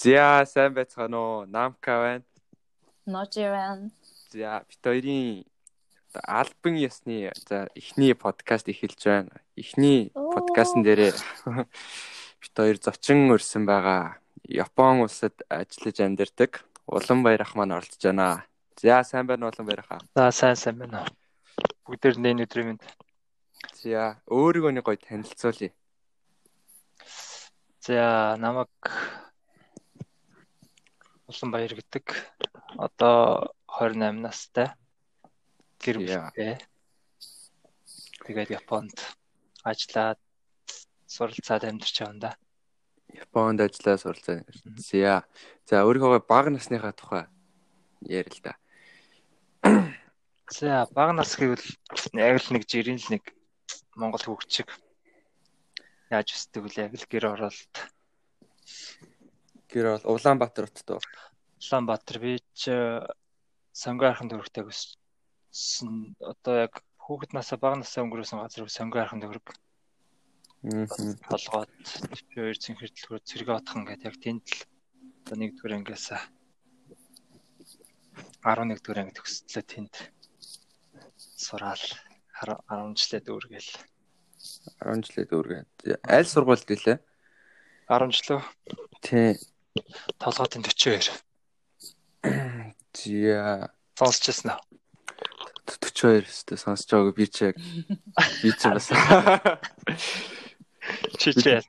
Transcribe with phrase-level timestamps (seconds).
[0.00, 1.44] За сайн байцгаана уу?
[1.44, 2.24] Намка байна.
[3.04, 3.90] Ножи байна.
[4.32, 5.44] За бит хоёрын
[6.24, 9.44] альбан ясны за эхний подкаст эхэлж байна.
[9.56, 11.12] Эхний подкастн дээрээ
[12.40, 14.16] бит хоёр зочин өрсөн байгаа.
[14.48, 18.46] Япон улсад ажиллаж амьдардаг Улан Баярах маань оролцож байна.
[18.80, 20.00] За сайн байна Улан Баярах.
[20.16, 21.04] За сайн сайн байна.
[21.84, 22.88] Бүгдээр нэн өдрийн мэнд.
[23.84, 25.76] За өөрийгөө нэг гоё танилцуулъя.
[27.84, 28.72] За намайг
[31.30, 32.10] Улан Баяр гэдэг.
[32.74, 34.74] Одоо 28 настай.
[35.78, 36.58] Гэр бүлтэй.
[38.26, 38.98] Тэгээд Японд
[39.62, 40.18] ажиллаад
[41.06, 42.30] суралцаад амьдарч байгаа да.
[43.14, 44.42] Японд ажиллаа суралцаад.
[44.74, 45.22] За.
[45.70, 47.30] За өөрийнхөө бага насныхаа тухай
[48.02, 48.58] ярил л да.
[50.50, 51.62] За бага нас гэвэл
[52.18, 53.22] яг л нэг жирийн л нэг
[53.94, 54.66] Монгол хөгчиг
[56.10, 56.90] яаж өсдөг вэ?
[56.90, 57.74] Яг л гэр оролт
[59.72, 61.22] гэр бол Улаанбаатар хотод байна.
[61.62, 62.70] Улаанбаатар би ч
[63.72, 66.14] сонгоо архан төгрөгтэй өссөн.
[66.20, 69.46] Одоо яг хүүхэд насаа бага насаа өнгөрөөсөн газар сонгоо архан төгрөг.
[70.60, 71.72] Толгойд
[72.10, 74.60] би хоёр цэнхэр дэлгүүр цэрэг отхон гэдэг яг тэнд л
[75.24, 76.06] одоо нэгдүгээр ангиас
[78.44, 79.94] 11 дугаар анги төгсөлөө тэнд
[81.16, 81.84] сураал
[82.44, 83.72] 10 жилээ дүүргээл
[84.80, 85.62] 10 жилээ дүүргээ.
[86.08, 86.98] Аль сургуульд гэлээ?
[87.88, 88.40] 10 жилөө.
[89.04, 89.36] Тий.
[90.18, 91.10] Толгойн 42.
[92.94, 93.70] Зя.
[93.94, 94.60] Сонсчихсан аа.
[95.66, 97.56] 42 өстө сонсож байгааг би ч яг
[98.42, 98.90] би ч бас
[101.20, 101.62] чи чи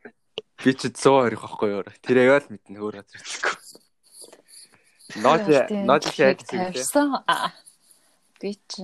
[0.64, 1.86] би ч 120 байхгүй юу.
[2.02, 3.58] Тэр яг л мэднэ өөр газар хэлэхгүй.
[5.22, 5.46] Нот
[5.86, 7.22] нот шийд тавьсан.
[8.42, 8.82] Би ч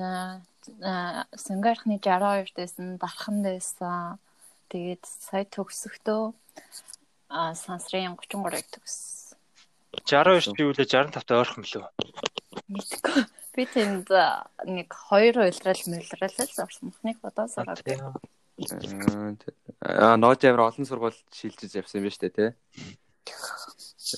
[1.33, 4.19] Сингархны 62 дэсэн дархан дэсэн.
[4.67, 6.35] Тэгээд сая төгсөхдөө
[7.29, 9.37] а сансрын 33-ыг төгссөн.
[10.07, 11.85] 62 би үлээ 65-тай ойрхон билүү?
[12.71, 13.23] Мэдгүй.
[13.57, 14.09] Би тэнд
[14.69, 16.77] нэг 2 уйлрал мэлрал л.
[16.85, 17.81] Мөхнийг бодоо сураад.
[19.81, 22.49] Аа нож авир олон сургууль шилжиж явсан юм байна штэ тий.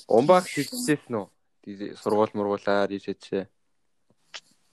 [0.08, 1.96] Умбаг шилжсэн нь үү?
[1.98, 3.50] Сургууль мургуулаар ишээч.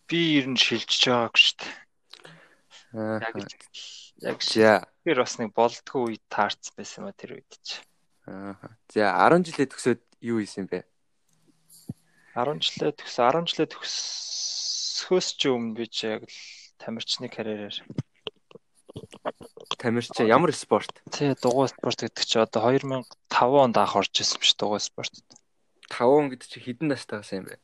[0.07, 1.67] Би ер нь шилжиж байгаагүй штэ.
[2.95, 3.35] Яг
[4.23, 4.87] яг за.
[5.05, 7.83] Тэр бас нэг болдгоо үед таарсан байсан юм а тэр үед ч.
[8.27, 8.55] Аа.
[8.91, 10.83] За 10 жилээ төгсөөд юу хийсэн бэ?
[12.35, 16.39] 10 жилээ төгс 10 жилээ төгсөхөөс ч өмнө би ч яг л
[16.83, 17.79] тамирчны карьераар
[19.79, 20.91] тамирч ямар спорт?
[21.15, 25.23] Тий, дугуй спорт гэдэг чи одоо 2005 онд анх орж исэн биш дугуй спортод.
[25.87, 27.57] 5 он гэдэг чи хэдэн настай байсан юм бэ?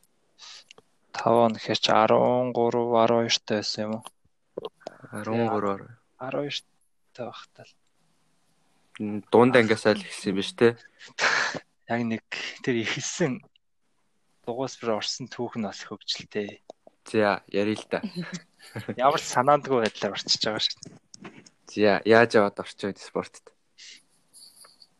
[1.11, 4.03] 5 он гэхэр чи 13, 12 та байсан юм уу?
[5.11, 5.91] 13
[6.23, 6.63] 12
[7.13, 7.69] та багтал
[8.99, 10.77] дунд ангиасаа л ихсэн юм биш те.
[11.89, 12.25] Яг нэг
[12.61, 13.41] тэр ихсэн
[14.45, 16.61] дугуйс бүр орсон түүх нь бас хөгжилтэй.
[17.09, 17.99] За, ярил л да.
[18.99, 20.95] Ямар ч санаандгүй байдлаар орчиж байгаа шүү дээ.
[21.73, 23.47] За, яаж яваад орчих вэ спортод?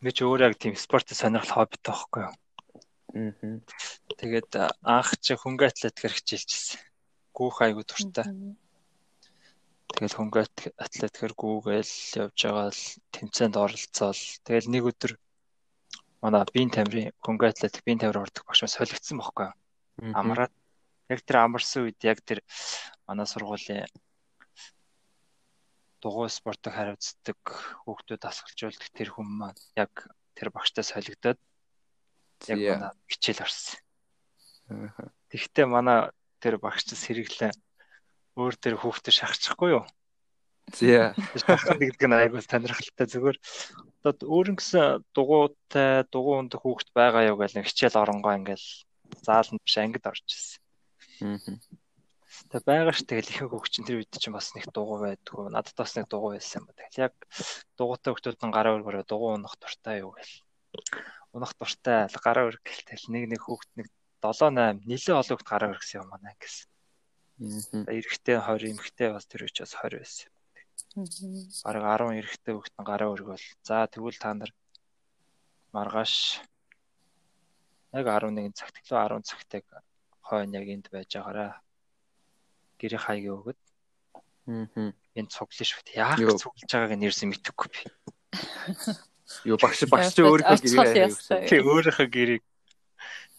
[0.02, 2.34] Би ч өөрөө яг тийм спортын сонирхол хоббитэй байхгүй юу?
[3.14, 3.62] Аа.
[4.18, 4.52] Тэгээд
[4.82, 6.82] анх чи хөнгө атлетикээр хичээлчихсэн.
[7.32, 8.26] Гүүх айгу туртай.
[9.92, 10.40] Тэгэл хөнгө
[10.80, 12.84] атлетикээр гүүгээл явж байгаа л
[13.14, 14.22] тэмцээнд оролцоол.
[14.46, 15.12] Тэгэл нэг өдөр
[16.24, 19.52] манай биеийн тамирын хөнгө атлетик биеийн тамир ордог багш солигдсон юу?
[20.16, 20.52] Амраад
[21.12, 22.40] яг тэр амарсан үед яг тэр
[23.06, 23.92] манай сургуулийн
[26.00, 27.40] дугуй спортыг хариуцдаг
[27.84, 29.92] хүүхдүүд асгалжуулдаг тэр хүмүүс маань яг
[30.36, 31.40] тэр багштай солигдоод
[32.48, 33.80] яг манай хичээл орсон.
[35.28, 37.56] Тэгвэл манай тэр багш сэргэлэн
[38.34, 39.84] өөр тэр хүүхдээ шахчихгүй юу?
[40.72, 41.14] Зя.
[41.36, 43.38] Шахах гэдэг нь айгуул сонирхолтой зүгээр.
[44.04, 48.66] Одоо өөр нэгсэн дугуйтай дугуй унд хүүхд байгаа юу гэж хичээл оронгоо ингээл
[49.22, 50.60] зааланд биш ангид орж ирсэн.
[51.20, 51.38] Аа.
[52.50, 55.52] Тэг байгаа ш тэгэл ихэнх хүүхчин тэр үед чинь бас нэг дугуй байдгүй.
[55.54, 56.74] Надад бас нэг дугуй байсан юм ба.
[56.74, 57.14] Тэгэл яг
[57.78, 60.34] дугуйтай хүүхдүүд нь гараа өргөрөө дугуй унах дуртай юу гэл.
[61.36, 63.86] Унах дуртай гараа өргөл тэл нэг нэг хүүхд нэг
[64.24, 66.66] 7 8 нэлээ олон хүүхд гараа өргөсөн юм манай ангис.
[67.38, 70.30] Эрэгтэй 20, эмэгтэй бас тэр үуч бас 20 байсан.
[71.66, 73.46] Бараг 10 эрэгтэй хүүхэд нь гараа өргөөл.
[73.66, 74.54] За тэгвэл та нар
[75.74, 76.38] маргааш
[77.90, 79.66] яг 11 цагт лөө 10 цагтыг
[80.22, 81.58] хойно яг энд байж байгаараа.
[82.78, 83.60] Гэрээ хаяг өгöd.
[84.46, 84.94] Аа.
[85.18, 85.82] Энд цуглаа шүү.
[85.98, 87.82] Яах гэж цуглаж байгааг нь ерсэн мэдэхгүй би.
[89.50, 91.12] Юу багш багш өөрийнхөө гэрээ хаяг.
[91.50, 92.42] Тий өөрийнхөө гэрээг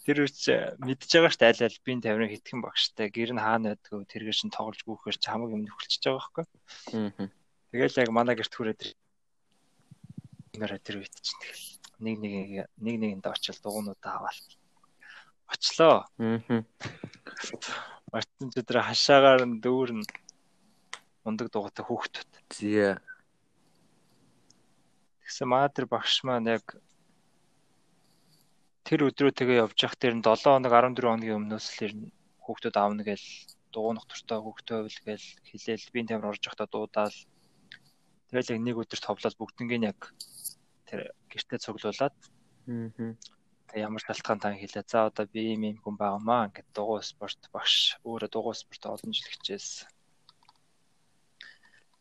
[0.05, 0.37] Тэр үуч
[0.85, 4.37] мэдж байгаа шүү дээ аль аль бие тавирын хитгэн багштай гэр нь хаана байдгүй тэргээр
[4.37, 6.45] шин тоглож гүйхээр ч хамаг юм нөхөлчихөж байгаа байхгүй.
[6.93, 7.33] Аа.
[7.73, 8.81] Тэгэл яг манай гэрт хүрээд
[10.85, 11.65] тэр үед чинь тэгэл
[12.05, 12.33] нэг нэг
[12.77, 14.45] нэг нэгэндээ очил дугуйнуудаа аваад
[15.49, 16.05] очлоо.
[16.21, 16.61] Аа.
[18.13, 20.05] Мартин өдөр хашаагаар нь дүүр нь
[21.25, 22.31] ундаг дугуйтай хүүхдүүд.
[22.53, 23.01] Зээ.
[25.25, 26.77] Тэгсэн маа тэр багш маань яг
[28.85, 32.13] тэр өдрөө тэгээ явж явах тэр нь 7 хоног 14 хоногийн өмнөөс л ер нь
[32.45, 33.27] хүүхдүүд аавна гээл
[33.73, 37.17] дугуйнах туртай хүүхдээ байвал гээл хилээл би тамир орж явахдаа дуудаал
[38.29, 39.99] тэгэл яг нэг өдөр товлоод бүгднийг яг
[40.85, 42.15] тэр гэртээ цуглуулад
[42.67, 43.13] Аа.
[43.85, 44.85] ямар шалтгаан тань хэлээ.
[44.89, 49.11] За одоо би ийм ийм хүн байгаамаа ингээд дугуй спорт багш өөрөө дугуй спорт олон
[49.13, 49.85] жил хичээс.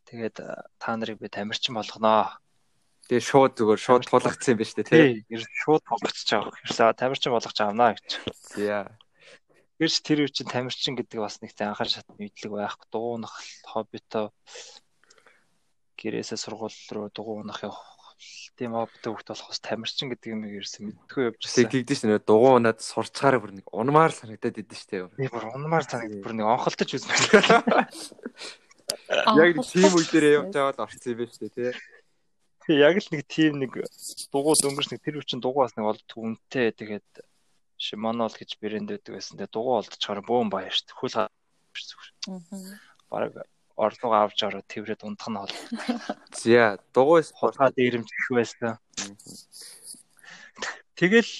[0.08, 0.36] Тэгээд
[0.80, 2.40] та нарыг би тамирчин болгоноо.
[3.04, 4.96] Тэгээ шууд зүгээр шууд тулгацсан юм ба штэ тий.
[4.96, 6.56] Тий, ер нь шууд болгочих жоох.
[6.64, 8.08] Ерөөсөө тамирчин болгож авнаа гэж.
[8.56, 8.88] Зээ.
[9.76, 12.88] Гэрч тэр үе чинь тамирчин гэдэг бас нэг зэн анхаар шат мэдлэг байхгүй.
[12.88, 13.36] Дугуйнах
[13.68, 14.32] хоббитоо
[16.00, 17.84] гэрээсээ сургууль руу дугуйнах явах
[18.56, 21.68] тийм хоббитой хөлт болох бас тамирчин гэдэг юм ерөөсөө мэдгүй явж Тэг ирсэн.
[21.74, 25.10] тэгдэж штэ нөө дугуй унаад сурчгаараа бүр нэг унмаар л санагдаад идэв штэ.
[25.18, 27.20] Би бүр унмаар санагд бүр нэг онхолтож үзмээр.
[29.34, 31.74] Яг тийм үе дээр явж байгаа л орцсон юм ба штэ тий.
[32.64, 33.72] Тэгээ яг л нэг тийм нэг
[34.32, 37.08] дугуй дөнгөж нэг тэр үчин дугуй бас нэг олд үнэтэй тэгээд
[37.76, 39.36] Shimano л гэж брэнд байдаг байсан.
[39.36, 40.94] Тэгээ дугуй олдчихоор бөөн баяр шүү.
[40.96, 41.28] Хөл Аа.
[43.10, 43.44] баг
[43.76, 45.52] орлогоо авч ороод тэрвэрэд ундах нь бол
[46.32, 46.78] Зээ.
[46.94, 47.58] Дугуй спорт.
[47.58, 48.78] хулгай дээрэмжих байсан.
[50.94, 51.32] Тэгэл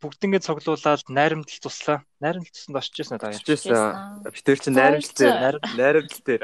[0.00, 2.02] бүгднийг цуглуулад найрамдал туслаа.
[2.20, 3.32] Найрамдал тусанд очиж ирсэн та.
[3.32, 4.24] Чижсэн.
[4.32, 6.42] Битэр чинь найрамдал дээр Найрамдал дээр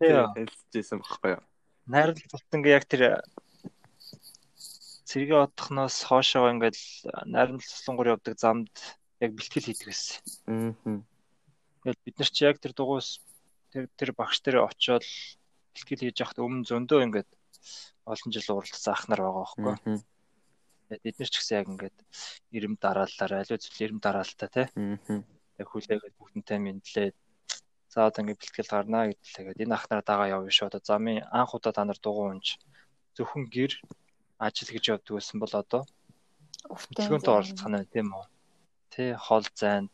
[0.00, 0.48] Тий.
[0.72, 1.44] хэлжсэн багхгүй юу.
[1.86, 3.22] Найрамдал тусанд яг тэр
[5.08, 6.78] цэргийн одохноос хоошоо ингээд
[7.26, 8.72] найрамдал туслангуур явдаг замд
[9.20, 10.18] яг бэлтгэл хийдэг байсан.
[10.48, 11.02] Аа.
[11.82, 13.20] Тэгэл бид нар чи яг тэр дугуйс
[13.74, 15.04] тэр тэр багш дээр очиод
[15.74, 17.30] бэлтгэл хийж яхад өмнө зөндөө ингээд
[18.06, 19.74] олон жил уралдсан ах нар байгаа байхгүй.
[21.02, 21.96] Бид нар ч гэсэн яг ингээд
[22.56, 24.66] ирэм дараалалаар аливаа зүйл ирэм дараалтаа тий.
[24.70, 25.22] Аа.
[25.60, 27.16] Яг хүлээгээд бүгднтэй мэдлээд
[27.92, 30.72] за одоо ингээд бэлтгэл гарнаа гэдэлээгээд энэ ах нараа дагаа явна шүү.
[30.72, 32.56] Одоо замын анх удаа та нар дугуй унж
[33.16, 33.72] зөвхөн гэр
[34.40, 35.82] ажил гэж явдаг байсан бол одоо
[36.72, 38.24] Хөтөлбөрт оролцох нь тийм үү?
[38.92, 39.92] Тэ хол зайд.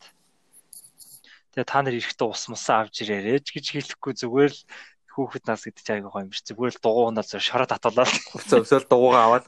[1.50, 4.62] Тэгээ та нар эрэхтээ ус мусаа авч ирээрэй гэж хэлэхгүй зүгээр л
[5.10, 6.46] хүүхэд нас гэдэг чинь гоё юм биш.
[6.46, 9.46] Зүгээр л дугуунаас шороо татуулаад өсөөл дугуйгаа аваад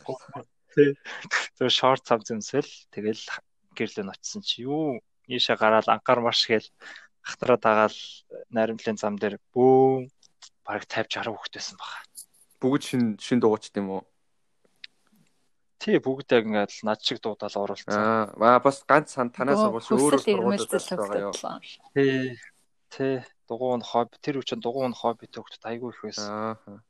[0.74, 3.22] зүгээр шорт цам зэмсэл тэгэл
[3.78, 4.98] гэрлэн очисон чи юу
[5.30, 6.66] ийшээ гараад анхаар марш гээл
[7.30, 7.98] ахтраа дагаал
[8.50, 10.10] найрамдлын зам дээр бөө
[10.66, 11.92] бараг 50 60 хүүхэд байсан баг.
[12.60, 14.02] бүгд шин шин дугуйчт юм уу?
[15.80, 18.36] Тий бүгд яг ингээд л над шиг дуудаал оруулсан.
[18.36, 21.56] Аа, бас ганц сан танаас болж өөрөө ирмэлзэл байгаа хөтлөө.
[21.96, 22.36] Тий.
[22.92, 26.28] Тий дугуун хобби тэр үчин дугуун хобби төгтөд айгүй их байсан.
[26.28, 26.84] Аа.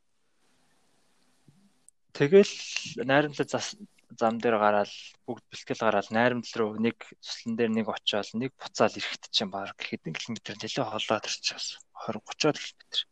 [2.19, 2.53] Тэгэл
[3.07, 3.79] найрамдлал зас
[4.19, 4.91] зам дээр гараад
[5.27, 9.79] бүгд бэлтгэл гараад найрамдал руу нэг цуслан дээр нэг очиод нэг буцаал ирэхэд чинь баг
[9.79, 11.79] хэдэн километр нэлээ холоод ирчихсэн.
[12.11, 13.07] 20 30 км.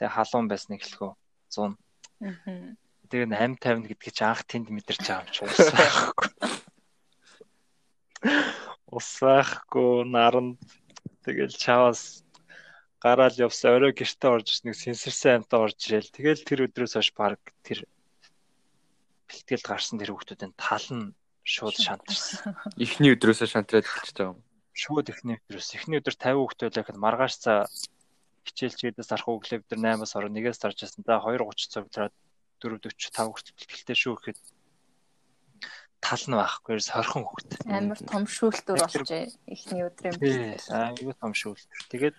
[0.00, 1.12] Тэгээ халуун байсан эхлэхөө
[1.52, 1.78] 100.
[2.26, 2.74] Аа.
[3.10, 6.28] Тэгээ 8 50 гэдгийг чи анх тэнд мэдэрч байгаа юм чи ус байхгүй.
[8.90, 10.48] Ус байхгүй наран
[11.22, 12.26] тэгэл чаваас
[12.98, 16.14] гараал явсан орой гэртээ орж ирсэн нэг сэнсэрсэн амтаа орж ирэл.
[16.14, 17.86] Тэгэл тэр өдрөөс хойш баг тэр
[19.30, 21.14] бэлтгэл гарсан тэр хүмүүсийн тал нь
[21.46, 22.58] шууд шантарсан.
[22.74, 24.42] Эхний өдрөөсөө шантраад эхэлж байгаа юм.
[24.74, 25.70] Шууд эхний өдрөөс.
[25.78, 27.58] Эхний өдөр 50 хүүхдээ байхад маргааш цаа
[28.46, 31.02] хичээл чийдээс арах өглөө бид нар 8-аас ороо 1-ээс тарж байсан.
[31.06, 32.14] За 2:30 цагтраад
[32.60, 34.38] 4:45 хүртэл бэлтгэлтэй шүү гэхэд
[36.00, 37.50] тал нь байхгүй ерөөс хорхон хөвгт.
[37.68, 41.80] Амар том шүүлтүр болжээ эхний өдрийн Тий, аюу том шүүлтэр.
[41.92, 42.16] Тэгээд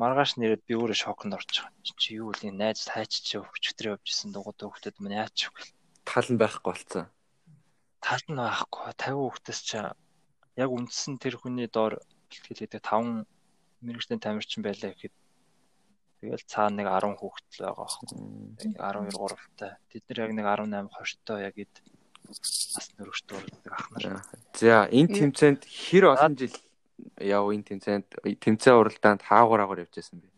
[0.00, 1.70] маргааш нэрэд би өөрөө шоконд орж байгаа.
[1.86, 2.50] Чи- юу вэ?
[2.50, 5.70] Найз хайч чи өчтөр явж исэн дугуйд хөвгтөд мань яач вэ?
[6.02, 7.06] Тал нь байхгүй болцсон.
[8.02, 8.82] Тал нь байхгүй.
[8.90, 9.76] 50 хүүхдээс чи
[10.58, 13.22] яг үндсэн тэр хүний доор бэлтгэл гэдэг 5
[13.86, 15.14] мэрэгчлийн тамирчин байлаа гэхэд
[16.18, 18.06] тэгэл цаана нэг 10 хүүхэд л байгаа байхгүй.
[18.66, 19.72] Яг 12 3-тай.
[19.94, 21.74] Тэд нар яг нэг 18 20-той яг эд
[22.26, 23.38] бас нөрөгчтэй
[23.70, 24.24] ах нар.
[24.56, 26.54] За, энэ тэмцээнд хэр олон жил
[27.18, 28.08] яв энэ тэмцээнд
[28.40, 30.28] тэмцээн уралдаанд хаагур агуур явж байсан бэ?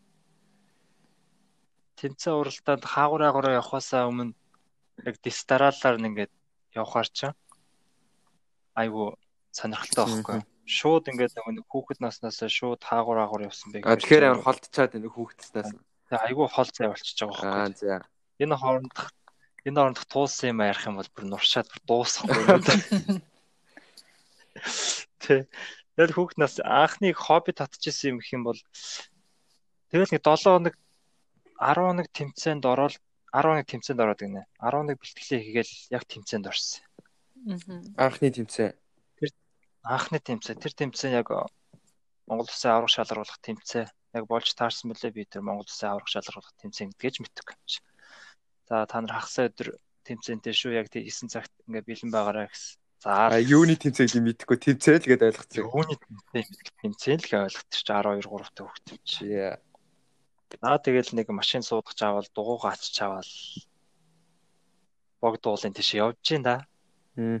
[1.97, 4.33] Тэнцээ уралдаанд хаагур агаараа явахаасаа өмнө
[5.05, 6.31] яг дистаралаар нэгээд
[6.77, 7.29] явахаар ч
[8.77, 9.17] айгу
[9.53, 10.41] сонирхолтой байхгүй.
[10.67, 13.81] Шууд ингээд нэг хүүхэд наснаас шууд хаагур агуур явсан бэ.
[13.87, 15.71] А тэгэхээр амар холдчаад энэ хүүхдснээс.
[16.11, 17.81] Тэгээ айгу хол зай болчихж байгаа Аа, байхгүй.
[17.81, 18.05] за.
[18.37, 19.07] Энэ хоорондох
[19.65, 22.43] энэ хоорондох туулсан юм ярих юм бол бүр нуршаад бүр дуусахгүй.
[25.21, 25.47] Тэ.
[25.97, 28.59] Тэгэл хүүхэд нас анхны хобби татчихсан юм гэх юм бол
[29.89, 30.75] тэгэл нэг 7 хоног
[31.57, 32.95] 10 хоног тэмцээнд ороод
[33.33, 34.45] 11 тэмцээнд ороод гинэ.
[34.61, 36.85] 11 бэлтгэлээ хийгээл яг тэмцээнд орсон.
[37.97, 38.71] Анхны тэмцээн.
[39.83, 40.61] Анхны тэмцээн.
[40.61, 41.27] Тэр тэмцээн яг
[42.27, 43.87] Монгол Улсын аврах шалгаруулах тэмцээн
[44.17, 47.47] яг болж таарсан мөлий би тэр Монгол Улсын аврах шалгаруулах тэмцээн гэдгийж мэддэг.
[48.67, 52.79] За та нар хагас өдөр тэмцээнтэй шүү яг 9 цагт ингээ бэлэн байгаарай гэсэн.
[53.07, 55.63] За юуны тэмцээн юм мэдэхгүй тэмцээн л гэдээ ойлгоцсон.
[55.63, 59.25] Юуны тэмцээн тэмцээн л гэ ойлгочих чи 12 3 та хөвгт юм чи.
[60.59, 63.31] Аа тэгэл нэг машин суудгаж аваад дугуугаа ачиж аваад
[65.23, 66.67] богдуулын тийш явж гин да.
[67.15, 67.39] Аа.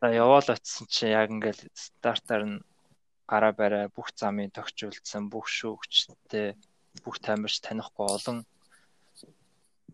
[0.00, 2.64] За яваал очисон чи яг ингээл стартаар нь
[3.28, 6.56] гараа барай бүх замын тогтжуулсан бүх шүүгчтэй
[7.04, 8.38] бүх тамирч танихгүй олон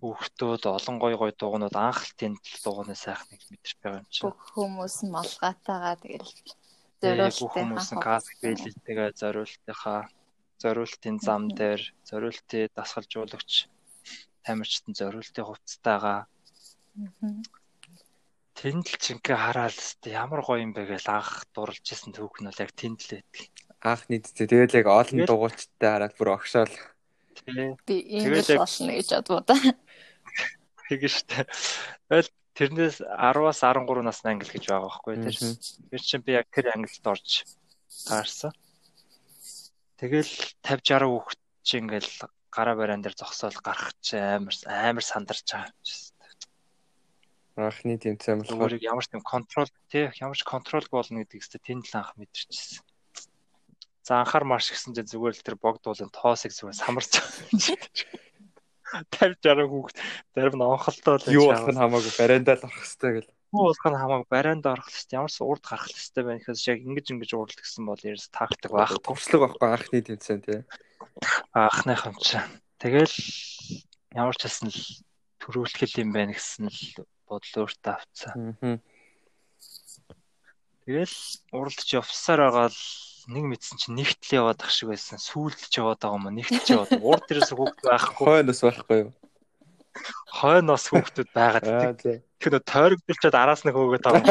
[0.01, 4.25] хүүхдүүд олон гой гой дугуйнууд анхалтын дугуйны сайхныг мэдэрч байгаа юм чинь.
[4.27, 6.33] Бүх хүмүүс нь малгайтайгаа тэгэл
[7.03, 10.01] зориулттай бүх хүмүүс нь газ бэлэлтэйгээ зориултынхаа
[10.63, 13.53] зориултын зам дээр зориултын дасгалжуулагч
[14.43, 16.19] тамирчтан зориултын хувцастайгаа
[18.59, 22.51] тэнд л чингээ хараал өстэй ямар гоё юм бэ гэж анх дурлж исэн түүх нь
[22.51, 23.47] бол яг тэнд л байдаг.
[23.87, 26.75] Анх нийтдээ тэгэл яг олон дугуйчтай хараад бүр огшоол.
[27.87, 29.43] Би ийм л болно гэж бодвоо.
[30.89, 31.45] Тэгэж штэ.
[32.09, 35.37] Тэгэл тэрнээс 10-аас 13 насны англи гэж байгаа байхгүй тэр.
[35.93, 37.45] Тэр чинь би яг тэр англид орж
[38.09, 38.53] таарсан.
[40.01, 40.33] Тэгэл
[40.65, 42.11] 50 60 хүүхэд чи ингээл
[42.51, 46.09] гараа бараан дээр зогсоол гарах чи амар амар сандарч байгаа юм.
[47.59, 51.91] Анхны тэмцээн болохоор ямар ч юм контрол тий ямар ч контрол болно гэдэг өстө тэнд
[51.91, 52.87] л анх мэдэрчсэн.
[54.07, 57.43] За анхаар марш гэсэн чинь зүгээр л тэр богдуулын тоосыг зүгээр самарч байгаа.
[58.89, 59.97] 50 60 хүүхд
[60.35, 63.31] зарим нь онхолтой л юу болох нь хамаагүй бариандаа л орох хэрэгтэй гэл.
[63.53, 65.17] Юу болох нь хамаагүй бариандаа орох хэрэгтэй.
[65.19, 68.73] Ямар ч урд гарах хэрэгтэй байна гэхээс яг ингэж ингэж урд гэсэн бол ерөөс тактик
[68.73, 69.05] байхгүй.
[69.05, 70.61] Төвчлэг байхгүй анхны тэмцээн тий.
[71.53, 72.39] Анхных юм чи.
[72.81, 73.17] Тэгэл
[74.15, 74.81] ямар ч хэсэн л
[75.43, 76.81] төрүүлэх юм байна гэсэн л
[77.29, 78.81] бодол өөртөө авцсан.
[80.89, 81.17] Тэгэл
[81.53, 82.81] уралдаж явсаар байгаа л
[83.29, 85.21] нэг мэдсэн чинь нэгтэл яваад ах шиг байсан.
[85.21, 86.97] Сүүлдэж яваад байгаа юм нэгтэл яваад.
[86.97, 88.25] Урд дээрээс хүүхд байхгүй.
[88.25, 89.11] Хойноос байхгүй юу?
[90.33, 92.01] Хойноос хүүхдүүд байгаад.
[92.41, 94.25] Тэр нөө тойрогдолчод араас нь байгаа юм.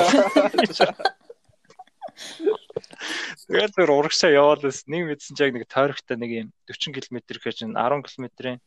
[3.47, 7.17] Тэгээд тэр урагшаа яваад бас нэг мэдсэн чинь нэг тойрогтой нэг юм 40 км
[7.53, 8.59] чинь 10 км-ийн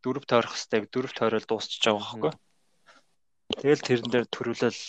[0.00, 2.32] дөрөв тойрох хэвээр дөрөв тойрол дуусчих байгаа байхгүй.
[3.58, 4.80] Тэгэл тэрэн дээр төрүүлэл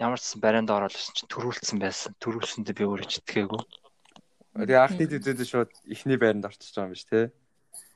[0.00, 2.16] ямар ч барианд ороод ирсэн чинь төрүүлсэн байсан.
[2.18, 3.60] Төрүүлсэндээ би өөрөө ч итгээгүй.
[4.52, 7.32] Тэгээ анхны тэмцээнд шууд ихний байранд орчиж байгаа юм биш тий.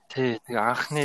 [0.08, 1.04] Тий, тэгээ анхны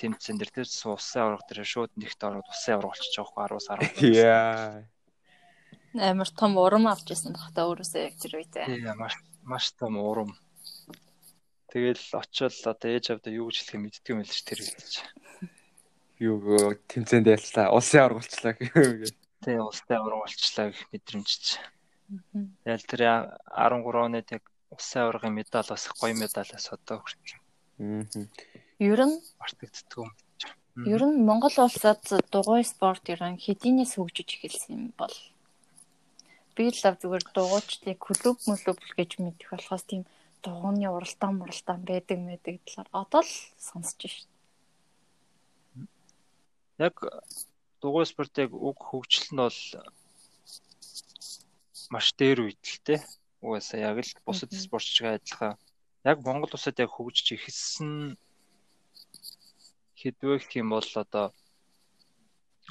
[0.00, 3.68] тэмцээн дээр тэр усын аврах дээр шууд нэгт ороод усын аврах болчихж байгаа хөө 10-аас
[4.00, 4.16] 10.
[4.16, 4.88] Яа.
[5.98, 8.64] Амар том урам авч ирсэн баг та өөрөөсөө яг тэр үедээ.
[8.64, 9.14] Тий, маш
[9.44, 10.32] маш том урам.
[11.68, 14.92] Тэгэл очиод одоо ээж авда юу гэж хэлэх мэддэг юм л ш тэр хэлж.
[16.16, 17.76] Юу тэмцээнд яллаа.
[17.76, 19.12] Улсын аврагчлаа гэх.
[19.44, 21.60] Тий, улсын аврагчлаа гэх мэдрэмж.
[22.64, 23.02] Тэгэл тэр
[23.52, 27.28] 13 оны яг Улсын аваргын медаль бас гоё медалаас одоо хүрч.
[27.80, 28.04] Аа.
[28.78, 30.10] Ер нь мартагддаг юм.
[30.86, 35.14] Ер нь Монгол улсад дугуй спорт ер нь хэдийнээс хөгжиж эхэлсэн юм бол
[36.54, 40.02] би л зүгээр дугуйчдыг клуб мөлөв гэж мэдэх болохоос тийм
[40.42, 43.34] дугууны уралдаан муралдаан байдаг мэдэг талаар одоо л
[43.66, 44.28] сонсож шин.
[46.78, 46.94] Яг
[47.82, 49.60] дугуй спортыг уг хөгжил нь бол
[51.94, 52.98] маш дээр үйдэлтэй
[53.44, 55.54] угаасаа яг л бусад спортчтой адилхан
[56.10, 58.18] яг Монгол улсад яг хөгжиж ихсэн
[60.00, 61.26] хэдвэ гэх юм бол одоо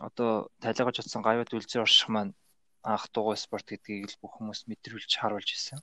[0.08, 0.32] одоо
[0.64, 2.34] тайлгаж утсан гавьяд үлзий орших маань
[2.84, 5.80] анх дугуй спорт гэдгийг л бүх хүмүүс мэдрүүлж харуулж ирсэн.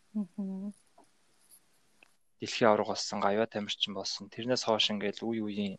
[2.39, 4.33] Дэлхийн авраг болсон гавьяа тамирчин болсон.
[4.33, 5.75] Тэрнээс хойш ингээл үе үеийн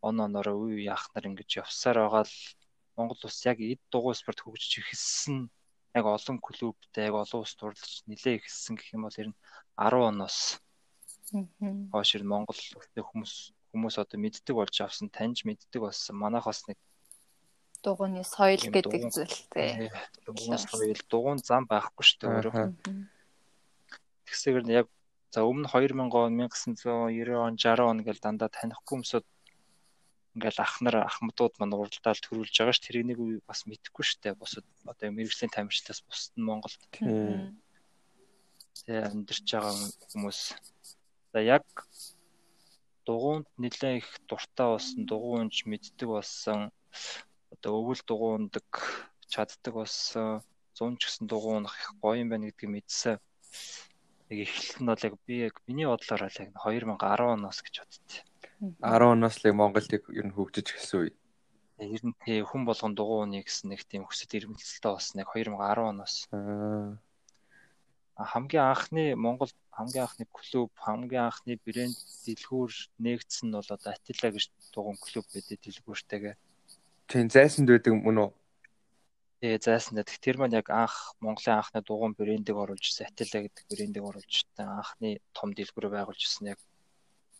[0.00, 2.36] он онороо үе үе ах нар ингэж явсаар байгаа л
[2.96, 5.50] Монгол улс яг эд дугуй спорт хөгжиж ихсэн
[5.94, 9.38] яг олон клубтэй яг олон улс дурлаж нилээ ихссэн гэх юм бол ер нь
[9.76, 10.60] 10 оноос
[11.92, 13.34] хойш ер нь Монгол улсын хүмүүс
[13.72, 16.16] хүмүүс одоо мэддэг болж авсан таньж мэддэг болсон.
[16.16, 16.78] Манайхаас нэг
[17.84, 19.92] дугууны соёл гэдэг зүйлтэй
[20.24, 22.54] дугуун соёл дугуун зам байхгүй шүү дээ өөрөө.
[24.26, 24.86] Тэгсээр нь яг
[25.30, 29.24] за өмнө 2000 он 1990 он 60 он гэж дандаа танихгүй хүмүүсд
[30.34, 32.84] ингээл ах нар ахмадууд мань уралдаал төрүүлж байгаа ш.
[32.84, 39.46] Тэрийг нэг үе бас мэдэхгүй штэ бусад одоо мэрэгжлийн тамирчлаас бусад нь Монголд тэгээ амьдарч
[39.50, 39.74] байгаа
[40.12, 40.40] хүмүүс.
[41.32, 41.66] За яг
[43.08, 46.60] дугуунд нэлээд их дуртай болсон дугуунж мэддэг болсон
[47.52, 48.68] одоо өвөл дугуундаг
[49.32, 50.28] чаддаг болсон
[50.76, 53.16] зун ч гэсэн дугуунах их гоё юм байна гэдгийг мэдсэн.
[54.30, 58.27] Яг эхлэлт нь бол яг би яг миний бодлоор л яг 2010 оноос гэж боддتي
[58.60, 61.12] 10 оноос л Монголыг ер нь хөгжиж эхэлсэн үе.
[61.78, 65.94] Ер нь тий хүн болгон дугуй унаа гэсэн нэг тийм өсөлт ирмэлцэлтэй болсон яг 2010
[65.94, 66.16] оноос.
[68.18, 71.94] Хамгийн анхны Монгол хамгийн анхны клуб, хамгийн анхны брэнд
[72.26, 76.34] дэлгүүр нээгдсэн нь бол одоо Атила гэж дугуун клуб гэдэг дэлгүүртэйгээ.
[77.06, 78.30] Тийм зайсанд байдаг мөн үү?
[79.38, 80.02] Тэгээ зайсанд.
[80.18, 84.66] Тэр маань яг анх Монголын анхны дугуун брэндийг оруулж ирсэн Атила гэдэг брэндийг оруулж ирсэн
[84.66, 86.60] анхны том дэлгүүрээ байгуулж ирсэн яг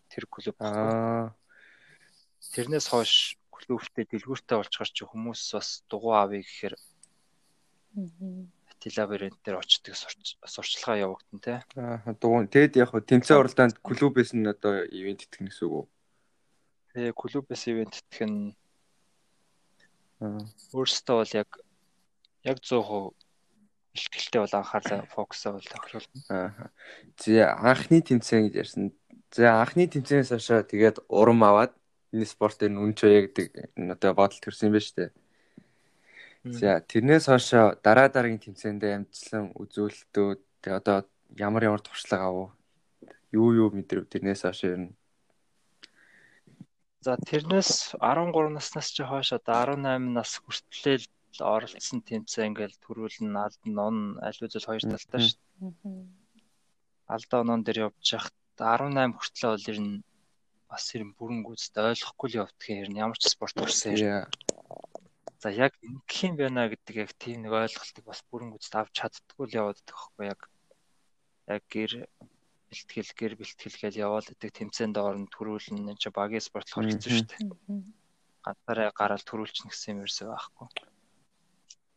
[0.08, 1.34] тэр клуб Аа.
[2.54, 6.74] Тэрнээс хойш клубтэй дэлгүүртэй болчихор чи хүмүүс бас дугуй авъя гэхээр
[8.70, 11.54] Атила брэнд дээр очдөг сурчлагаа явагдсан те.
[11.74, 12.46] Аа дугуй.
[12.46, 15.84] Тэгэд яг тэмцээн оролдоонд клубээс нь одоо ивент итгэх гэсэн үг үү?
[16.94, 18.54] Тэгээ клубээс ивент итгэх нь
[20.22, 21.50] өөрөөсөө бол яг
[22.46, 23.14] яг 100%
[23.98, 26.22] ихтгэлтэй бол анхаарлаа фокусаа бол тохируулна.
[26.30, 26.70] Аа.
[27.18, 28.94] За анхны тэмцээн гэж ярьсан.
[29.34, 31.72] За анхны тэмцээнээс хойш тэгээд урам аваад
[32.12, 35.10] энэ спортын үнч бай гэдэг энэ одоо бодол төрсэн юм байна шүү дээ.
[36.60, 37.48] За тэрнээс хойш
[37.84, 40.40] дараа дараагийн тэмцээндээ амжилтсан үзүүлэлтүүд
[40.72, 41.04] одоо
[41.36, 42.50] ямар ямар туршлага авав?
[43.36, 44.96] Юу юу мэдрэв тэрнээс хойш ер нь
[47.04, 51.06] За тэрнээс 13 наснаас чи хойш одоо 18 нас хүртэл
[51.38, 55.94] оролцсон тэмцээн ингээл төрүүлэн алдан он аль үзэл хоёр талтай шүү дээ.
[57.14, 59.94] Алдаа онон дээр явж хахад 18 хүртэл бол ер нь
[60.68, 64.28] бас ер нь бүрэн гүйцэд ойлгохгүй л явдаг ер нь ямар ч спорт урсан ер.
[65.38, 69.44] За яг ингэх юм байна гэдэг яг тийм нэг ойлголтыг бас бүрэн гүйцэд авч чаддгүй
[69.48, 70.40] л яваад байдаг байхгүй яг
[71.48, 71.92] яг гэр
[72.68, 77.42] бэлтгэл гэр бэлтгэл гэж яваал гэдэг тэмцээнд орно төрүүлнэ чи багийн спортлохоор хэцүү шүү дээ.
[78.44, 80.68] Ганцаараа гараал төрүүлчихнэ гэсэн юм ерөөсөө байхгүй.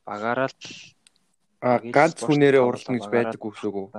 [0.08, 0.56] Багаараа л
[1.62, 3.92] а ганц хүнээрээ уралдана гэж байдаг үгүй шүү.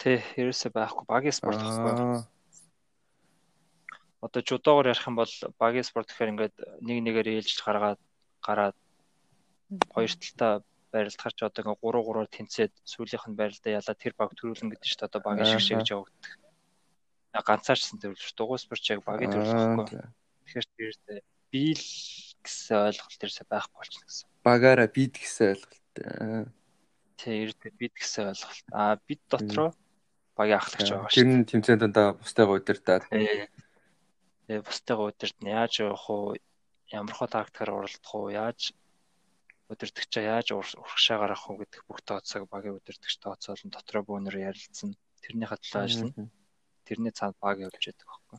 [0.00, 2.24] Тэ ерөөсөө байхгүй багийн спорт байхгүй.
[4.24, 8.00] Одоо жудоогоор ярих юм бол багийн спорт гэхээр ингээд нэг нэгээр ээлж гаргаад
[8.40, 8.76] гараад
[9.92, 14.32] хоёр талдаа барилдахаар ч одоо ингээ 3 3-оор тэнцээд сүүлийнх нь барилдаа ялаа тэр баг
[14.40, 16.32] төрүүлнэ гэдэг чинь одоо багийн шиг шиг гэж явагддаг.
[17.44, 20.00] Ганцаарчсан төрүүлж дугуй спорт яг багийн төрүүлэхгүй.
[20.48, 21.20] Тэгэхээр тэр
[21.52, 21.86] биел
[22.40, 24.26] гэсэн ойлголт ерөөсөй байхгүй болчихно гэсэн.
[24.48, 25.94] Багаараа бид гэсэн ойлголт.
[27.20, 28.66] Тэг ерөөдөө бид гэсэн ойлголт.
[28.72, 29.70] Аа бид дотроо
[30.40, 31.16] багийн ахлагч байгаа шүү.
[31.20, 33.04] Тэр нь тэмцээнд дандаа бусдайгаа удирдаад.
[33.12, 35.48] Тэгээ бусдайгаа удирдна.
[35.60, 36.40] Яаж явах уу?
[36.88, 38.32] Ямар хөө тактикаар уралдах уу?
[38.32, 38.72] Яаж
[39.70, 44.98] удирдахчаа яаж урагшаа гаргах уу гэдэг бүх тооцоог багийн удирдагч тооцоолон дотроо бөөнөр ярилцсан.
[45.22, 46.26] Тэрнийхээ төлөө ажиллана.
[46.82, 48.38] Тэрний цаанд баг явж байдаг байхгүй.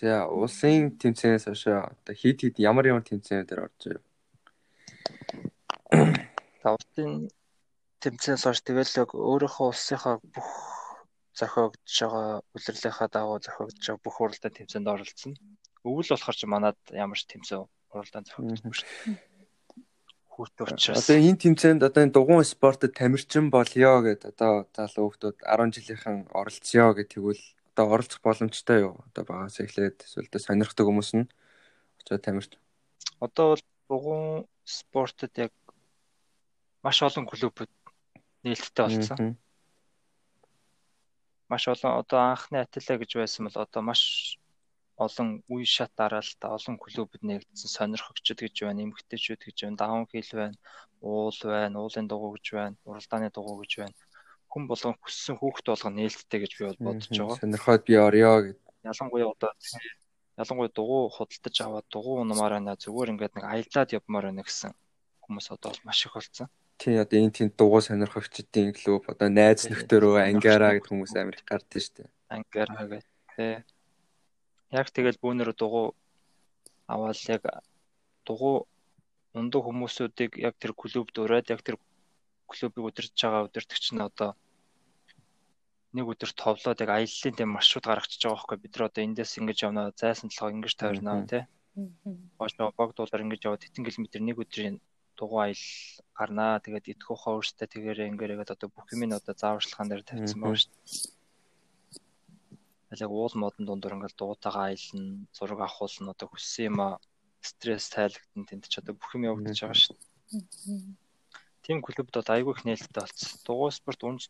[0.00, 4.04] За улсын тэмцээнээс хойш одоо хит хит ямар ямар тэмцээнээр орж ирв.
[6.64, 7.28] Тавтын
[8.00, 10.48] тэмцээнээс хойш тэгэл яг өөрийнхөө улсынхаа бүх
[11.40, 15.32] зохиогдож байгаа улирлынхаа дагуу зохиогдож байгаа бүх уралдаан тэмцээнд оролцсон.
[15.88, 17.64] Өвөл болохоор ч манад ямар ч тэмцээн
[17.96, 19.16] уралдаан зохиогдсон шүү дээ.
[20.28, 21.04] Хүүтэ учраас.
[21.08, 26.16] Одоо энэ тэмцээнд одоо энэ дугуун спортод тамирчин болёо гэд одоо залуу хүмүүс 10 жилийнхэн
[26.30, 28.94] оролцъё гэх тэгвэл одоо оролцох боломжтой юу?
[29.08, 31.26] Одоо багаас эхлээд эсвэл одоо сонирхдаг хүмүүс нь
[32.04, 32.52] очоод тамирч.
[33.24, 35.52] Одоо бол дугуун спортод яг
[36.84, 37.72] маш олон клубүүд
[38.44, 39.36] нээлттэй болсон
[41.50, 44.02] маш олон одоо анхны Атила гэж байсан бол одоо маш
[45.04, 50.30] олон үе шат дараалт олон клубуд нэгдсэн сонирхогчд гэж байна, эмгтээчүүд гэж байна, даван хил
[50.36, 50.56] байна,
[51.00, 53.96] уул байна, уулын дугуй гэж байна, уралдааны дугуй гэж байна.
[54.52, 57.40] Хүн болгон хүссэн хүүхд болгон нээлттэй гэж би бол бодож байгаа.
[57.40, 58.58] Сонирхоод би орё гэд.
[58.84, 59.50] Ялангуяа одоо
[60.36, 64.70] ялангуяа дугуй худалдаж аваад дугуй унамаар байна зүгээр ингээд нэг аялаад явмаар байна гэсэн
[65.24, 66.48] хүмүүс одоо маш их болсон.
[66.80, 71.44] Тий одоо энэ тийм дугуй сонирхогчдын клуб одоо найз нөхдөөрөө ангаараа гэдэг хүмүүс амар их
[71.44, 72.08] гардаг шүү дээ.
[72.36, 73.54] Ангаараа гэх тий.
[74.72, 75.92] Яг тэгэл бүүнөр дугуй
[76.88, 77.42] аваад яг
[78.24, 78.64] дугуй
[79.36, 81.76] ундаг хүмүүсүүдийг яг тэр клубд ураад яг тэр
[82.48, 84.30] клубыг удирдах байгаа удирдагч нь одоо
[85.92, 89.58] нэг өдөр товлоод яг аяллаа тийм маршрут гаргачихж байгаа байхгүй бид нар одоо эндээс ингэж
[89.66, 91.44] явнаа зайсан толгой ингэж тойрноо тий.
[92.38, 94.76] Бооч баг дуулаар ингэж яваад хэдэн километр нэг өдрийн
[95.20, 95.64] дугуй аял
[96.16, 96.64] гарнаа.
[96.64, 100.56] Тэгээд идэх ухаа өөртөө тэгээрээ ингээрээгээд одоо бүх юм нь одоо зааварчилгаан дээр тавьсан байна
[100.56, 101.12] шүү дээ.
[103.04, 106.96] Яг уул модон дундуур ингээл дуутайгаа аялна, зураг авахулна одоо хүссэн юм а
[107.44, 110.08] стресс тайлагдсан тэнд ч одоо бүх юм явагдаж байгаа шүү дээ.
[111.64, 113.30] Тим клубд бол айгүй их нээлттэй болсон.
[113.46, 114.22] Дугуй спорт үнж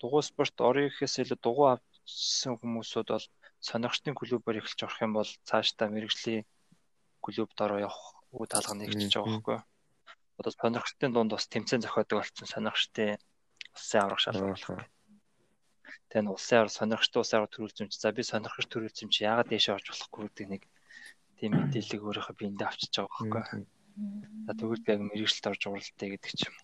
[0.00, 3.26] дугуй спорт орё гэхээс илүү дугуй авсан хүмүүсүүд бол
[3.60, 6.44] сонирхтын клубээр эхэлж орох юм бол цаашдаа мэрэгжлийн
[7.24, 8.00] клубд ороо явах
[8.32, 9.64] үе талга нэгжиж байгаа байхгүй юу?
[10.40, 13.20] Одоо сонирхчдын дунд бас тэмцээн зохиодог болсон сонирхчдын
[13.76, 14.88] улсын аврах шалгуулах.
[16.08, 18.22] тань улсын аваар сонирхолтой улсын юм чи за би
[19.04, 20.62] юм чи яагаад дээшээ орж болохгүй гэдэг нэг
[21.38, 23.62] тийм мэдээллийг өөрийнхөө биендээ авчиж байгаа байхгүй.
[24.46, 26.56] За тэгвэл яг мэрэгчлэлд орж уралдаа гэдэг ч юм.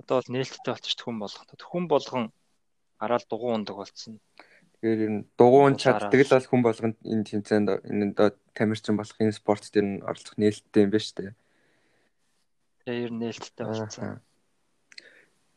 [0.00, 1.44] Одоо бол нээлттэй болчих хүн болгох.
[1.70, 2.24] Хүн болгон
[3.00, 4.20] гараал дугуй ундаг болсон.
[4.82, 9.16] Тэгэхээр ер нь дугуун чаддаг л бол хүн болгонд энэ тэмцээнд энэ доо тамирчин болох
[9.22, 11.32] энэ спорт дээр нь оролцох нээлттэй юм байна шүү дээ.
[12.86, 14.22] Ер нь нээлттэй болсон.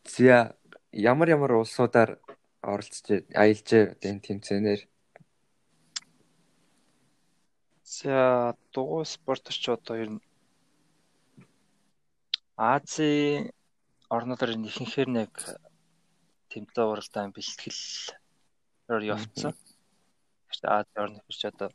[0.05, 0.57] Зя
[0.91, 2.17] ямар ямар улсуудаар
[2.65, 3.69] оролцож аялж
[4.01, 4.81] энэ тэмцээнээр
[7.89, 10.21] За дугуй спортч одоо ер нь
[12.57, 13.49] Азийн
[14.15, 15.33] орнуудаар ихэнхээр нэг
[16.51, 17.81] тэмцээн уралдаан бэлтгэл
[19.13, 19.53] явцсан.
[20.49, 21.69] Гэхдээ Ази орны гэж одоо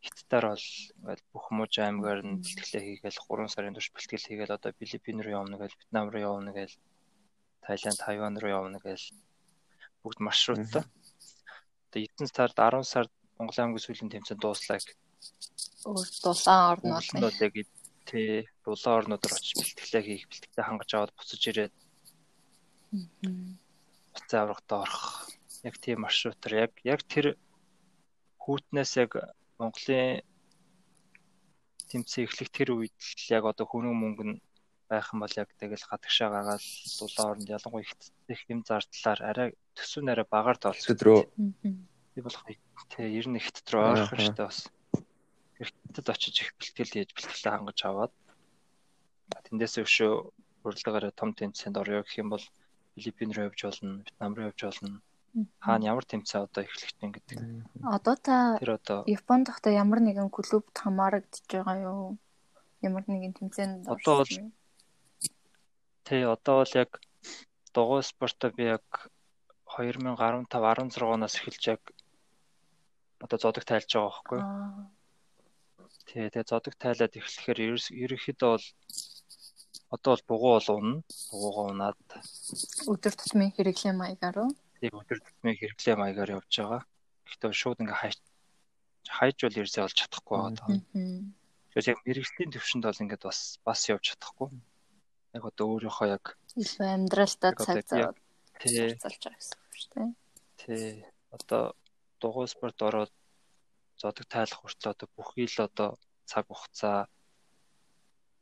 [0.00, 0.66] Хятадаар бол
[1.00, 5.34] ингээл бүх мууж аймгаар нь бэлтгэлээ хийгээл 3 сарын турш бэлтгэл хийгээл одоо Филиппин руу
[5.40, 6.74] явна гээл Вьетнам руу явна гээл
[7.60, 9.06] Таиланд, Тайван руу явна гээл
[10.02, 10.84] бүгд маршруттай.
[11.92, 14.80] Одоо эдэн сард 10 сард Монголын аймгийн сүүлийн тэмцээн дууслаа.
[15.84, 17.54] Өөр дулаан орнууд нь яг
[18.08, 21.74] тий дулаан орнуудаар очиж бэлтгэлээ хийх, бэлтгэлээ хангаж аваад буцаж ирээд
[24.12, 25.28] буцаа аврагтаа орох.
[25.68, 27.36] Яг тийм маршрутаар яг яг тэр
[28.42, 29.12] хүүтнээс яг
[29.60, 30.24] Монголын
[31.92, 34.40] тэмцээн эхлэх тэр үед л яг одоо хөнөө мөнгө нь
[34.90, 36.64] байх юм бол яг тэгэл хатагшаа гаргаад
[36.98, 37.86] дулаан оронд ялангуяа
[38.34, 41.20] их юм зардлаар арай төсөв нэрэ багаар тоолсон рүү.
[42.14, 42.42] Би болох
[42.90, 44.58] тий ер нь ихт рүү ойрхон штэ бас.
[45.60, 48.12] Хятад очиж их бэлтгэл хийж бэлтгэлээ хангаж аваад
[49.46, 50.12] тэндээс өшөө
[50.66, 52.44] урилгаараа том тэмцээнд орё гэх юм бол
[52.94, 54.98] Филиппин руу явж болно, Вьетнам руу явж болно.
[55.62, 57.38] Хаана ямар тэмцээн одоо эхлэх вэ гэдэг.
[57.86, 58.58] Одоо та
[59.06, 62.18] Японд тогтоо ямар нэгэн клубт хамаарагдж байгаа юу?
[62.82, 64.34] Ямар нэгэн тэмцээнд Одоо бол
[66.02, 66.90] тий одоо бол яг
[67.74, 68.86] дугуй спортоо би яг
[69.70, 71.82] 2015 16 оноос эхэлж яг
[73.22, 74.40] одоо зодог тайлж байгаа байхгүй.
[76.10, 77.58] Тий, тэгээ зодог тайлаад эхлэхээр
[78.02, 78.66] ерөнхийдөө бол
[79.94, 81.02] одоо бол бугуу бол унна.
[81.30, 82.00] Бугуугаа унаад
[82.90, 84.50] өдөр тутмын хэрэглээ маягаар уу?
[84.80, 86.82] Тийм өдөр тутмын хэрэглээ маягаар явж байгаа.
[87.28, 88.18] Гэхдээ шууд ингээ хайж
[89.08, 90.68] хайж бол ерөөсөө олж чадахгүй байгаа.
[91.70, 94.48] Тэгэхээр яг мэрэгжлийн төвшөнд бол ингээд бас бас явж чадахгүй.
[95.36, 96.24] Яг одоо өөрийнхөө яг
[96.56, 98.16] илүү амьдралдаа цаг зав
[98.60, 100.08] зарцуулж байгаа гэсэн үг шүү дээ.
[100.60, 101.04] Тий.
[101.30, 101.62] Одоо
[102.20, 103.12] дугуй спорт ороод
[104.00, 105.88] зодог тайлах хүртэл одоо бүхий л одоо
[106.24, 107.08] цаг хугацаа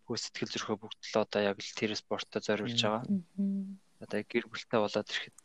[0.06, 3.04] бүх сэтгэл зөрхөө бүгд л одоо яг л тэр спортод зориулж байгаа.
[4.02, 5.36] Одоо гэр бүлтэй болоод ирэхэд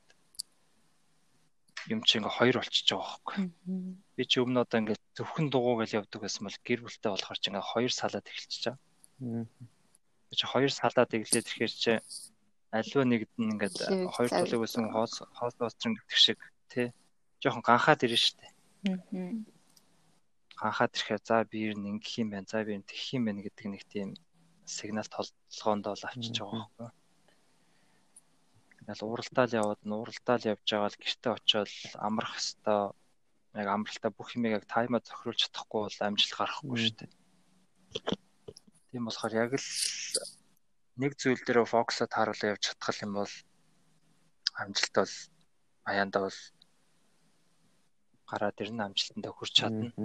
[1.89, 3.37] юм чи ингээ хоёр болчихж байгаа байхгүй.
[4.15, 7.47] Би чи өмнө одоо ингээ зөвхөн дугуй гэж явдаг байсан бол гэр бүлтэй болохоор чи
[7.51, 8.79] ингээ хоёр салаад эхэлчихэж байгаа.
[10.29, 11.91] Би чи хоёр салаад эглээд ирэхээр чи
[12.73, 13.77] альва нэгд нь ингээд
[14.15, 16.39] хоёр толыг байсан хоос хоос оострын гэдэг шиг
[16.71, 16.87] тий
[17.43, 18.47] жоохон ганхаад ирнэ штэ.
[20.57, 22.49] Ганхаад ирэхээр за би ер нь ингэх юм байна.
[22.49, 24.09] За би энэ тэгэх юм байна гэдэг нэг тийм
[24.65, 27.02] сигнал толгоонд бол авчиж байгаа байхгүй.
[28.83, 31.71] Ингээл уралдаал яваад нууралдаал явж байгаа л гэрте очиод
[32.03, 32.91] амрах хэвээр
[33.63, 37.11] яг амралтаа бүх юмыг яг таймаа зохируулж чадахгүй бол амжилт гарахгүй шүү дээ.
[38.91, 39.69] Тийм болохоор яг л
[40.99, 43.33] нэг зүйл дээр фокусоо тааруулаад явж чадхал юм бол
[44.59, 45.15] амжилт бол
[45.87, 46.39] аяанда бол
[48.27, 49.95] гараад ирнэ амжилтандаа хүрч чадна.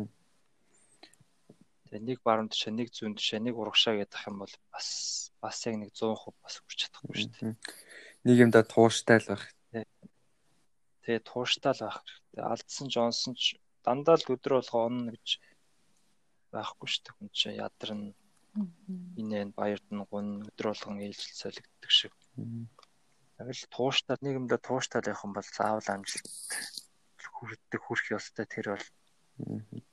[1.91, 4.89] Тэгээ нэг баруун тушаа, нэг зүүн тушаа, нэг урагшаа гэдэг юм бол бас
[5.43, 7.57] бас яг нэг 100% бас хүрч чадахгүй шүү дээ
[8.25, 9.45] нэг юмда тууштай л байх.
[9.71, 12.43] Тэгээ тууштай л байх хэрэгтэй.
[12.43, 15.39] Алдсан Джонсон ч дандаа л өдөр болго онно гэж
[16.53, 17.15] байхгүй шүү дээ.
[17.17, 18.13] Хүн чинь ядарна.
[19.21, 22.15] Инээ баярдан гун өдөр болгон ээлжил солигддог шиг.
[23.39, 26.27] Яг л тууштай нэг юмда тууштай явах юм бол заавал амжилт
[27.39, 28.87] хүрдэг хүрх ёстой тэр бол.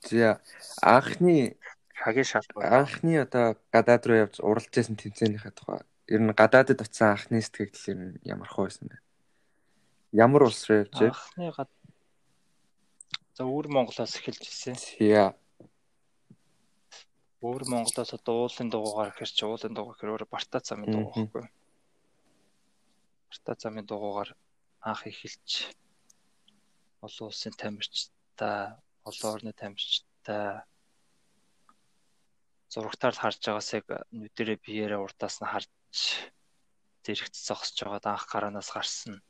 [0.02, 0.42] За
[0.82, 1.54] анхны
[1.94, 7.14] хагийн шалгуур анхны одоо гадаад руу явж уралж байсан тэмцээнийхээ тухай ер нь гадаадд очисан
[7.14, 8.96] анхны сэтгэл ер нь ямар хөө байсан бэ?
[10.14, 11.10] Ямар улс руу явж вэ?
[11.10, 11.70] Анхны гад
[13.36, 14.80] За өөр Монголоос эхэлж ирсэн.
[14.96, 15.36] Яа.
[17.44, 21.44] Өөр Монголоос одоо уулын дугуугаар ихэр чи уулын дугуур ихэр өөр Барта замын дугуур байхгүй.
[23.28, 24.32] Барта замын дугуугаар
[24.80, 25.76] анх эхэлж
[27.04, 30.64] олон улсын тамирчтай, олон орны тамирчтай
[32.72, 35.68] зурагтаар харж байгаас яг нүдэрээ биеэрээ урдаас нь харж
[37.04, 39.22] зэрэгт зогсож байгаад анх гараанаас гарсан.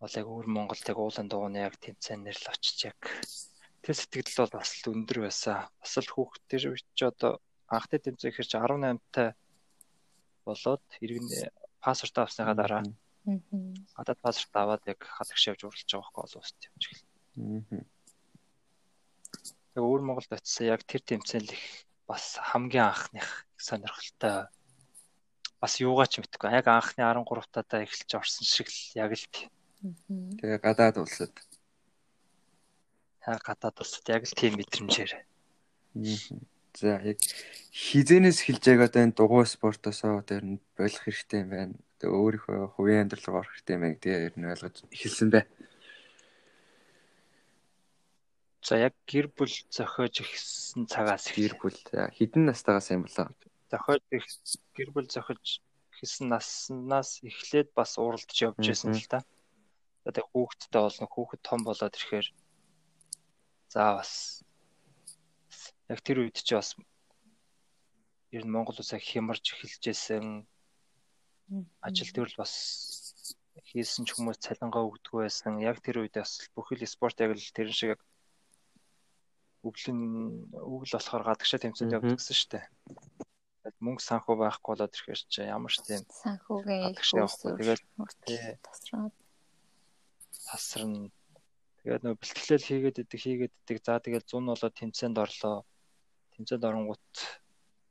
[0.00, 3.00] Бол яг өөр Монголд яг уулын дугууны яг тэмцээнээр л очиж яг
[3.84, 5.68] тэр сэтгэл бол бас л өндөр байсан.
[5.80, 9.36] Бас л хүүхд тэр үед ч одоо анхны тэмцээн хэрч 18 таа
[10.48, 11.28] болоод иргэн
[11.84, 12.82] паспорт авсныхаа дараа
[13.96, 17.04] Гадаад паспорт аваад яг хадагш явж уралж байгаа байхгүй олон улсад явж эхэл.
[19.70, 21.64] Тэгээ өөр Монголд очисан яг тэр тэмцээл их
[22.08, 23.28] бас хамгийн анхных
[23.60, 24.48] сонирхолтой
[25.60, 29.50] бас юугаа ч мэдгүй яг анхны 13 татаа эхэлж орсон шиг л яг л тийм.
[30.40, 31.36] Тэгээ гадаад улсад.
[33.28, 35.12] Яг гадаад улсад яг л тийм мэдрэмжээр.
[36.80, 37.20] За яг
[37.76, 41.74] хизэнээс эхэлж яг одоо энэ дугуй спортосоо тэр нь болох хэрэгтэй юм байна.
[42.00, 45.44] Тэгээ өөрийнхөө хувийн амьдрал руу орох хэрэгтэй юм байна гэдэг ер нь ойлгож эхэлсэн бай.
[48.64, 51.76] За яг гэр бүл зохиож ихсэн цагаас гэр бүл
[52.16, 53.28] хэдэн настайгаас юм болоо?
[53.70, 54.02] Зохиож
[54.76, 55.62] гэр бүл зохиож
[56.02, 59.20] ихсэн наснаас эхлээд бас уралдаж явж байсан л та.
[60.04, 61.06] Тэгээ хүүхэдтэй болно.
[61.06, 62.26] Хүүхэд том болоод ирэхээр
[63.72, 64.12] за бас
[65.92, 66.74] яг тэр үед чи бас
[68.34, 70.26] ер нь Монгол улсаа хямарч эхэлжсэн
[71.86, 72.54] ажил дээр л бас
[73.70, 75.60] хийсэн ч хүмүүс цалингаа өгдөг байсан.
[75.60, 78.00] Яг тэр үед бас бүхэл спорт яг л тэр шиг
[79.66, 80.00] өглөн
[80.56, 82.64] өглө болохоор гадагшаа тэмцээнд явдаг гэсэн шүү дээ.
[83.60, 86.02] Мөнгө санхүү байхгүй болоод ирэхээр чи ямар ч тийм
[87.12, 87.60] явахгүй.
[88.24, 89.14] Тэгээд тасраад
[90.48, 91.12] тасарна.
[91.84, 93.78] Тэгээд нөө бэлтгэлэл хийгээд идэг хийгээд идэг.
[93.84, 95.56] За тэгээд 100 болоод тэмцээнд орлоо.
[96.36, 97.08] Тэмцээнд оронгууд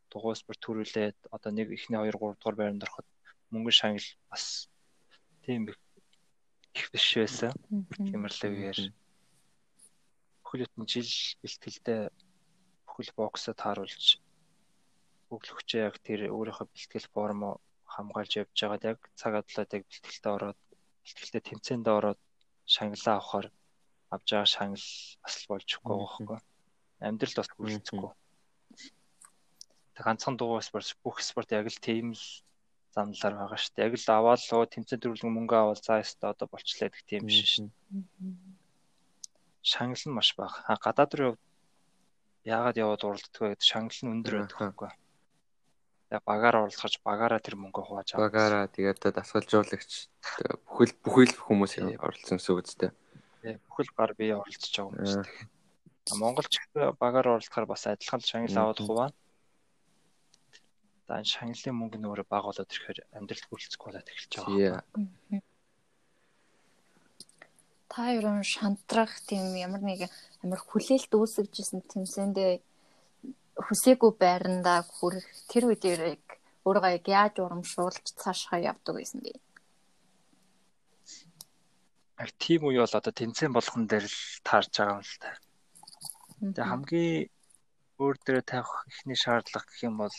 [0.10, 3.08] дугуй спорт төрүүлээд одоо нэг ихний 2 3 дугаар байранд ороход
[3.54, 4.70] мөнгө шангал бас
[5.46, 5.70] тийм
[6.74, 7.54] их биш байсан.
[7.94, 8.80] Тиймэрлэгээр
[10.42, 11.14] бүхэл бүтэн жил
[11.46, 12.02] бэлтгэлдээ
[12.90, 14.18] бүхэл боксод тааруулж
[15.34, 17.50] өглөгчөө яг тэр өөрийнхөө бэлтгэл формо
[17.94, 20.60] хамгаалж явж байгаад яг цаг адлаад яг бэлтгэлдээ ороод
[21.04, 22.20] бэлтгэлдээ тэмцээндээ ороод
[22.74, 23.48] шанглаа авахаар
[24.13, 24.88] авж байгаа шангал
[25.24, 26.39] бас болж өгөхгүй байхгүй.
[27.08, 28.12] Амьдрал бас хүрэлцэхгүй.
[30.06, 32.26] Ганцхан дуу спорт бүх спорт яг л тийм л
[32.96, 33.86] замналаар байгаа шүү дээ.
[33.88, 37.62] Яг л аваад л тэмцээн төрүүлэн мөнгө аваад заа ёстой одоо болчлаа гэх тийм биш
[37.62, 37.70] дээ.
[39.62, 40.58] Шангал нь маш бага.
[40.65, 41.34] А гадаад руу
[42.46, 44.89] яагаад яваад уралддаг вэ гэдэг шангал нь өндөр байдаг байхгүй.
[46.10, 48.34] Багаар орлохож багаараа тэр мөнгө хувааж авах.
[48.34, 50.10] Багаараа тэгээд дасгалжуулагч
[50.65, 52.89] бүхэл бүхэл хүмүүс оролцсон гэсэн үг үстэй.
[53.69, 56.17] Бүхэл гар бие оролцож байгаа юм шүү дээ.
[56.17, 56.54] Монголч
[56.98, 59.13] багаар оролцохоор бас адилхан шангал аваад хуваана.
[61.06, 64.82] За шанглын мөнгө нөөрэ бага болоод ирэхээр амьдралд хүрэлцэхгүй болоод эхэлж байгаа.
[67.89, 70.10] Та ерөн шантрах тийм ямар нэг
[70.41, 72.62] амар хүлээлт үүсгэжсэн тэмцээндээ
[73.65, 76.24] хүсээгүй байрандаа хүрэх тэр үед яг
[76.67, 79.34] өөрийгөө яг яаж урамшуулж цаашаа явдаг байсан бэ?
[82.19, 85.30] Яг тийм үе бол одоо тэнцэн болгон дээр л таарж байгаа юм л та.
[86.39, 87.28] Тэгээ хамгийн
[88.00, 90.17] өөр дээрээ тавих ихний шаардлага гэх юм бол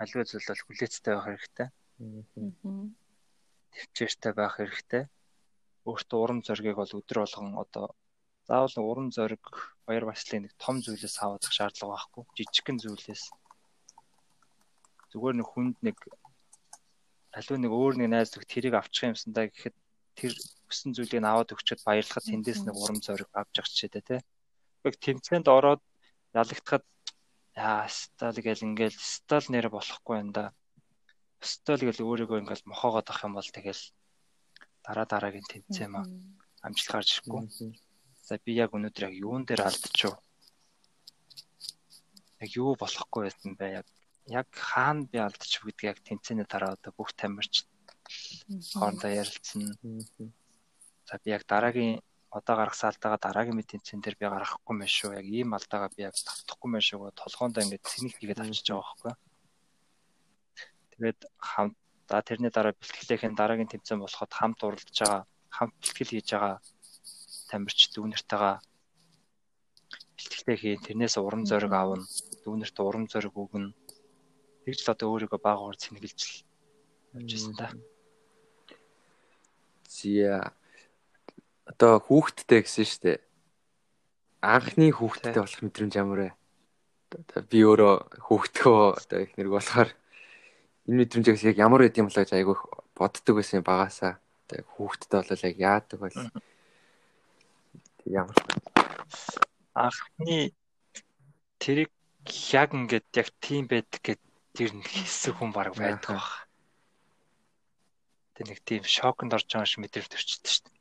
[0.00, 1.68] аливаа зүйл бол хүлээцтэй байх хэрэгтэй.
[3.72, 5.04] Төвчээртэй байх хэрэгтэй.
[5.88, 7.86] Өөртөө урам зориг бол өдөр болгон одоо
[8.48, 9.44] заавал уран зориг
[9.86, 12.22] баяр баясгалын нэг том зүйлээс авах шаардлага байхгүй.
[12.36, 13.24] Жижигхэн зүйлээс
[15.12, 15.96] зүгээр нэг хүнд нэг
[17.32, 19.76] аливаа нэг өөр нэг найз зүг тэрийг авчих юмсан да гэхэд
[20.16, 20.32] тэр
[20.68, 24.16] хүссэн зүйлийг аваад өгчөд баярлахад тэндээс нэг урам зориг авч явах чийдэ тэ.
[24.84, 25.82] Яг тэмцээнд ороод
[26.36, 26.84] ялагдахад
[27.56, 30.52] яа стал гэл ингээл стал нэр болохгүй юм да.
[31.40, 33.82] Стал гэл өөрийгөө ингээл мохоогоод ах юм бол тэгэл
[34.84, 36.04] дараа дараагийн тэмцээн маа
[36.64, 37.40] амжилт гарч ирэхгүй.
[38.32, 40.14] За би яг өнөөдөр яг юун дээр алдчихв?
[42.40, 43.66] Яг юу болохгүй байсан бэ?
[43.84, 43.90] Яг
[44.32, 47.68] яг хаана би алдчих гэдгийг яг тэнцэнэ дараа одоо бүх тамирч
[48.72, 49.76] хоорондоо ярилцсан.
[51.04, 52.00] За би яг дараагийн
[52.32, 55.12] одоо гаргасан алдаагаа дараагийн мэд тэнцэн дээр би гаргахгүй мэн шүү.
[55.20, 57.12] Яг ийм алдаагаа би яг тавтахгүй мэн шүү.
[57.12, 59.14] Толгоондоо ингээд цэник хийгээд авчиж байгаа байхгүй.
[60.96, 61.76] Тэгээд хамт
[62.08, 66.56] за тэрний дараа бэлтгэлээхэн дараагийн тэмцээн болоход хамт уралдаж байгаа, хамт бэлтгэл хийж байгаа
[67.52, 68.56] тамирч дүүнэртэйгээ
[70.16, 72.00] бэлтгэлтэй хийн тэрнээс урам зориг авна
[72.44, 73.76] дүүнэрт урам зориг өгнө
[74.64, 76.34] тэгж л одоо өөрийгөө баагаар цэнгэлж л
[77.18, 77.74] явжсэн та.
[79.90, 80.54] Зя
[81.66, 83.18] одоо хүүхдтэй гэсэн шүү дээ.
[84.42, 86.30] Анхны хүүхдтэй болох мэдрэмж ямар вэ?
[87.50, 87.94] Би өөрөө
[88.26, 89.90] хүүхдгөө одоо их нэрг болохоор
[90.88, 92.56] энэ мэдрэмжээс яг ямар байд юм болоо айгүй
[92.96, 94.22] боддог байсан багасаа.
[94.46, 96.16] Одоо хүүхдтэй болол яг яадаг бол
[98.06, 98.36] ямар
[99.74, 100.52] анхны
[101.58, 101.90] тэрийг
[102.52, 104.20] яг ингээд яг тийм байдаг гэд
[104.52, 106.28] тэр нэг хэсэг хүн баг байдаг баг.
[108.36, 110.80] Тэг нэг тийм шоконд орж байгаа шиг мэдрэмж төрчдөг шүү дээ.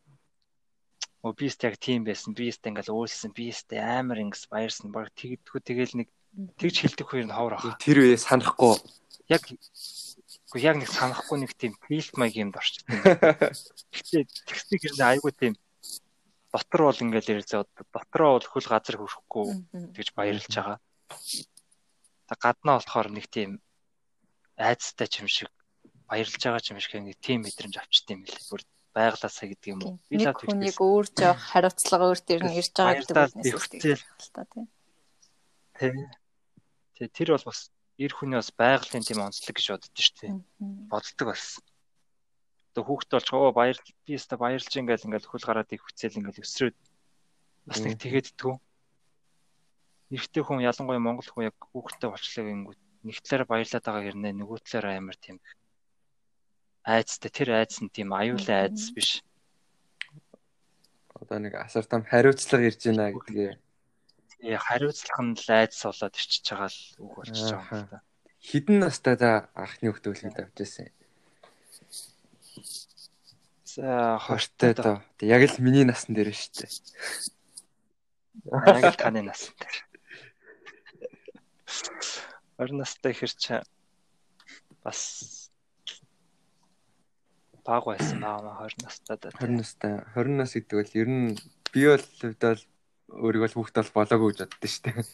[1.21, 2.34] Өө би өст яг тийм байсан.
[2.34, 3.31] Би өст ингээл өөрссөн.
[3.36, 4.91] Би өст амар ингс баярсан.
[4.91, 6.07] Баг тэгдэггүй тэгэл нэг
[6.57, 7.77] тэгж хилдэг хоёр нь ховор ах.
[7.77, 8.79] Тэр үе санахгүй.
[9.29, 9.43] Яг
[10.57, 12.89] яг нэг санахгүй нэг тийм филт маяг юмд орчтой.
[13.93, 15.53] Гэхдээ текстик хэрнээ айгүй тийм
[16.52, 17.64] дотор бол ингээл ярьзаа
[17.96, 19.46] дотроо бол хөл газар хөрөхгүй
[19.96, 20.78] гэж баярлж байгаа.
[22.28, 23.64] Та гаднаа болохоор нэг тийм
[24.60, 25.50] айцтай ч юм шиг
[26.12, 28.52] баярлж байгаа ч юм шиг нэг тийм мэдрэмж авчт юм лээ.
[28.52, 28.62] Бүр
[28.92, 29.96] байглаасаа гэдэг юм уу.
[30.12, 33.16] Би л хүнийг өөр жоох хариуцлага өөр дээр нь ирж байгаа гэдэг
[33.56, 34.68] үгнээс та тийм.
[37.00, 40.34] Тэ тэр бол бас эр хүний бас байгалийн тийм онцлог гэж боддоо шүү дээ.
[40.92, 41.64] Боддог бас.
[42.71, 46.43] Одоо хүүхдээ болж оо баяр би өстө баярлж ингээл ингээл хөл гараад их хүцэл ингээл
[46.43, 46.77] өсрөөд
[47.67, 48.55] бас нэг тэгэддгүү.
[50.15, 54.60] Эрэгтэй хүн ялангуяа монгол хүн яг хүүхдээ болчлоо гингүүд нэг талаараа баярлаад байгаа хэрнээ нөгөө
[54.63, 55.38] талаараа амар тийм
[56.84, 59.21] айцтай тэр айц нь тийм аюулын айц биш.
[61.13, 63.51] Одоо нэг асар том хариуцлага ирж байна гэдгээ.
[64.31, 67.99] Тий, хариуцлага нь л айц болоод ирчихэж байгаа л үг болчихж байгаа юм да.
[68.41, 70.89] Хідэн настай та анхны хөвтөлөд авч ирсэн.
[73.75, 74.99] За хортой доо.
[75.21, 76.71] Яг л миний насан дээр шүү дээ.
[78.67, 79.77] Яг л таны насан дээр.
[82.60, 83.55] 20 настай ихэр чи
[84.84, 84.99] бас
[87.63, 89.31] баг байсан баа 20 настай да.
[89.39, 90.03] 20 настай.
[90.19, 91.39] 20 нас гэдэг бол ер нь
[91.71, 92.53] би бол хувьдаа
[93.07, 95.07] өөрийгөө л хүүхд бол болоогүй гэж боддоо шүү дээ.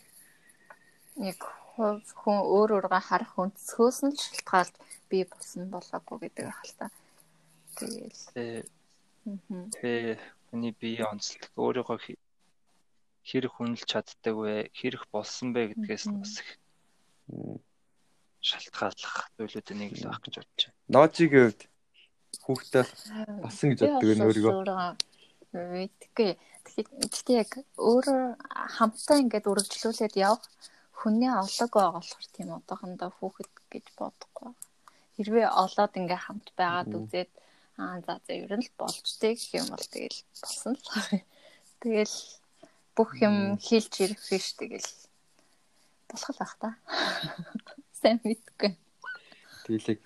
[1.30, 1.40] Яг
[1.78, 4.76] хүн өөр өөргөө харах өнцгөөс нь шалтгаалт
[5.14, 6.90] би болсон болоогүй гэдэг ахал
[7.78, 7.86] та.
[7.86, 8.66] Тэгээл.
[9.78, 10.18] Тэ
[10.50, 11.98] хүний бие онцлог өөрийгөө
[13.28, 14.72] хэрэг хүнэлж чаддаг вэ?
[14.74, 16.50] Хэрэг болсон бэ гэдгээс нь бас их
[18.40, 20.80] шалтгааллах зүйлүүд нэг л байх гэж бодож байна.
[20.96, 21.62] Ножигийн хувьд
[22.48, 22.86] хүүхдээ
[23.44, 24.56] болсон гэж боддог нь өөрийгөө.
[25.58, 26.32] Мэдгүй.
[26.78, 28.22] Гэхдээ яг өөрөө
[28.78, 30.46] хамтаа ингээд үргэлжлүүлээд явах
[30.96, 34.52] хүний олог байгаа болохоор тийм одоохондоо хүүхэд гэж бодохгүй.
[35.18, 37.32] Хэрвээ олоод ингээ хамт байгаад үзээд
[37.78, 41.22] аа за за ер нь л болж тээ гэх юм бол тэгэл болсон л.
[41.82, 42.18] Тэгэл
[42.98, 44.90] бүх юм хийлж ирэх биш тэгэл
[46.10, 46.70] болох л байх та.
[48.02, 48.74] Сайн мэдгүй.
[49.70, 50.00] Тэглэг.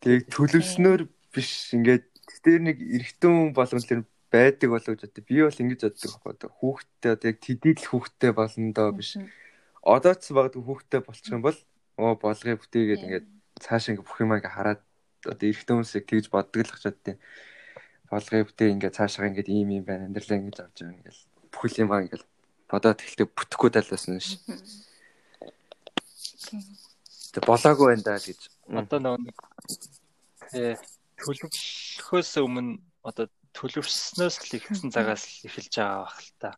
[0.00, 2.08] Тэг төлөвснөр биш ингээд
[2.40, 5.24] тэр нэг эрэгтэн болгон тэр байдаг болов гэж боддог.
[5.28, 6.50] Би бол ингэж боддог байхгүй.
[6.56, 9.20] Хүүхдтэй одоо яг тэдийд л хүүхдтэй болно доо биш.
[9.84, 11.58] Одоо ч багт хүүхдтэй болчих юм бол
[12.00, 13.26] оо болгоё бүтээгээд ингээд
[13.60, 14.80] цааш ингээд бүх юмаа ингээд хараад
[15.26, 17.18] одоо эрэгтэн хүмүүсийг тэгж боддог л хачаад тийм
[18.10, 20.06] болгоё бүтээ ингээд цаашаа ингээд ийм юм байна.
[20.08, 21.18] Амьдралаа ингэж авч байгаа ингээд
[21.52, 22.24] бүхэл юмаа ингээд
[22.68, 24.40] бодоод эхэлдэг бүтэхгүй талаас нь ш.
[27.32, 28.40] Тэг болоогүй байна да гэж.
[28.68, 29.36] Одоо нэг
[31.22, 36.50] төлөвлөхөөс өмнө одоо төлөвшснөөс л ихсэн цагаас эхэлж байгаа бах л та.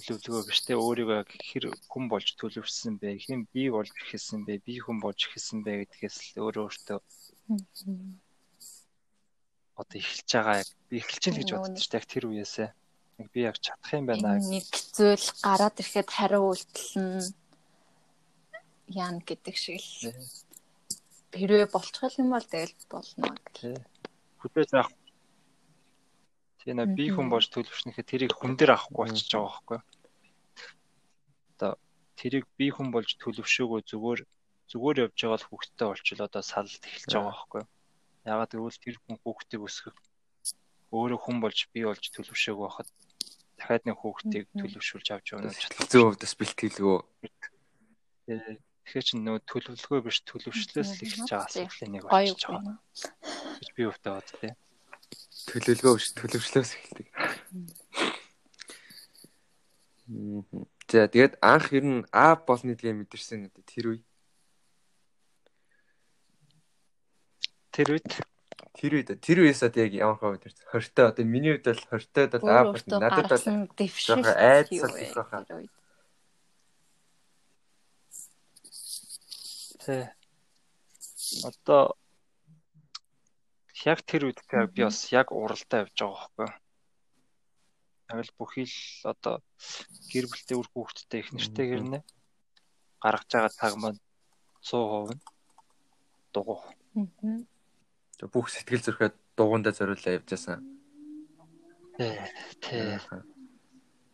[0.00, 3.20] Төлөвлөгөө биш те өөрийгөө хэр хүн болж төлөвшсөн бэ?
[3.24, 4.60] Хэн би болж ихсэн бэ?
[4.64, 6.98] Би хүн болж ихсэн бэ гэдгээс л өөрөө өөртөө
[9.80, 10.62] одоо эхэлж байгаа.
[10.88, 11.98] Би эхэлж гин гэж дээ.
[11.98, 12.68] Яг тэр үеэсээ.
[13.18, 14.36] Нэг би яг чадах юм байна.
[14.36, 17.34] Нэг зүйл гараад ирэхэд хариу үйлдэл нь
[18.92, 20.20] яан гэдэг шиг л
[21.32, 23.80] хэрвээ болчих юм бол тэгэл болно гэх.
[24.40, 24.92] Хүлээж авах.
[26.60, 29.78] Тийм нэ би хүн болж төлөвшнөхэд тэрийг хүн дээр авахгүй болчихж байгаа байхгүй.
[31.60, 31.76] Одоо
[32.16, 34.20] тэрийг би хүн болж төлөвшөөгөө зүгээр
[34.72, 37.62] зүгээр явж байгаа л хүүхдтэй болчихлоо одоо салалт эхэлж байгаа байхгүй.
[38.24, 39.96] Ягаад гэвэл тэр хүн хүүхдийг өсгөх
[40.96, 42.88] өөрөө хүн болж би болж төлөвшөөгөө байхад
[43.60, 46.98] дахиад нэг хүүхдийг төлөвшүүлж авч явна хэцүү хувьдас бэлтгэлгүй.
[48.26, 52.76] Тэгэхээр чинь нөө төлөвлөгөө биш төлөвшлөөс л эхэлж байгаа асуудлын нэг болчихж байгаа.
[53.60, 54.52] гэж би өвдөө бод тий.
[55.50, 57.06] Төлөвлөгөө биш төлөвшлөөс эхэлдэг.
[60.90, 64.02] За тэгээд анх ер нь А болны тэгээ мэдэрсэн гэдэг тэр үе.
[67.70, 68.10] Тэр үед
[68.74, 70.66] тэр үед тэр үеэс одоо яг ямар хаа мэдэрсэн.
[70.66, 73.44] Хортой одоо миний хувьд бол хортой бол А бол надад бол
[73.78, 75.68] жоохон айдсал их байна.
[79.78, 80.10] Тэ.
[81.46, 81.94] Одоо
[83.86, 84.42] яг тэр үед
[84.74, 86.50] би бас яг уралдаа явж байгаа байхгүй.
[86.50, 86.69] Яг
[88.18, 89.38] л бүхий л одоо
[90.10, 91.98] гэр бүлтэй үр хүүхэдтэй их нэртэй гэрнэ.
[92.98, 94.00] Гаргаж байгаа цаг маань
[94.66, 95.22] 100% нь
[96.34, 96.58] дугуй.
[98.34, 100.58] Бүх сэтгэл зүрхээ дугуйндаа зориулаад явж байсан.
[101.94, 102.18] Тэ.
[102.60, 103.00] Тэ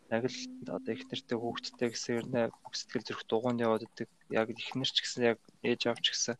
[0.09, 0.39] яг л
[0.71, 4.07] одоо их нэртэй хүүхдтэй гэсэн юм нэ бүх сэтгэл зүрх дугуунд яваад идэг.
[4.31, 6.35] Яг их нэр ч гэсэн яг ээж авч гэсэн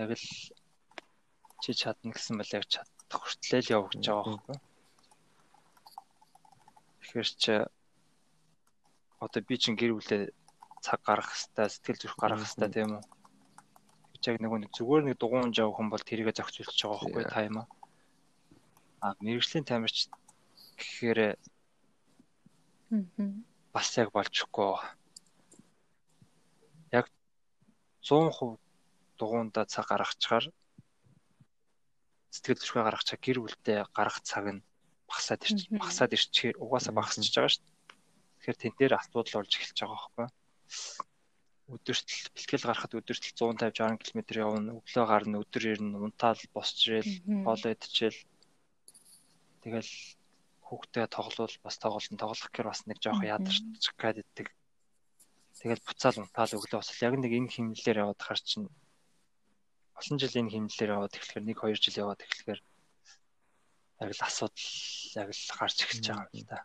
[0.00, 0.26] яг л
[1.60, 4.56] чи чадна гэсэн бол яг чадах хүртлээл явах гэж байгаа байхгүй.
[7.16, 7.54] Тэгэхээр чи
[9.24, 10.36] одоо би чин гэр бүлээ
[10.84, 13.04] цаг гаргах хэвээр сэтгэл зүрх гаргах хэвээр тийм үү?
[14.28, 17.56] яг нөгөө нэг зүгээр нэг дугуун жав хүн бол тэрийгэ зохицуулж байгаа байхгүй та юм
[19.00, 19.16] аа.
[19.24, 20.12] Мэрэгжлийн тамирч
[20.76, 21.40] гэхээр
[23.72, 24.76] бас яг болчихгүй.
[27.00, 27.08] Яг
[28.04, 28.60] 100%
[29.16, 30.52] дугуундаа цаг гаргахчаар
[32.28, 34.60] сэтгэл хөдлөлгөө гаргахчаа гэр бүлдээ гаргах цаг нь
[35.08, 37.74] багасаад ирч багасаад ирчихээр угаасаа багасчихж байгаа шүү дээ.
[38.36, 40.28] Тэгэхээр тэн дээр асуудал болж эхэлж байгаа байхгүй.
[41.66, 44.78] Өдөрт бэлтгэл гарахад өдөрт 150 60 км явна.
[44.78, 48.20] Өглөө гарна, өдөр ирнэ, унтаал босч ирэл, хоол идчихэл.
[49.66, 49.90] Тэгэл
[50.66, 53.62] хүүхдээ тоглол бас тоглолтон тоглох гэхээр бас нэг жоох ядарч
[53.98, 54.46] гаддаг.
[55.58, 58.70] Тэгэл буцаал унтаал өглөө бас яг нэг энэ химнэлээр яваад хар чинь
[59.98, 62.60] олон жил энэ химнэлээр яваад эхлэхээр 1 2 жил яваад эхлэхээр
[64.00, 64.68] яг л асуудал
[65.16, 66.58] яг л гарч эхэлж байгаа юм л да.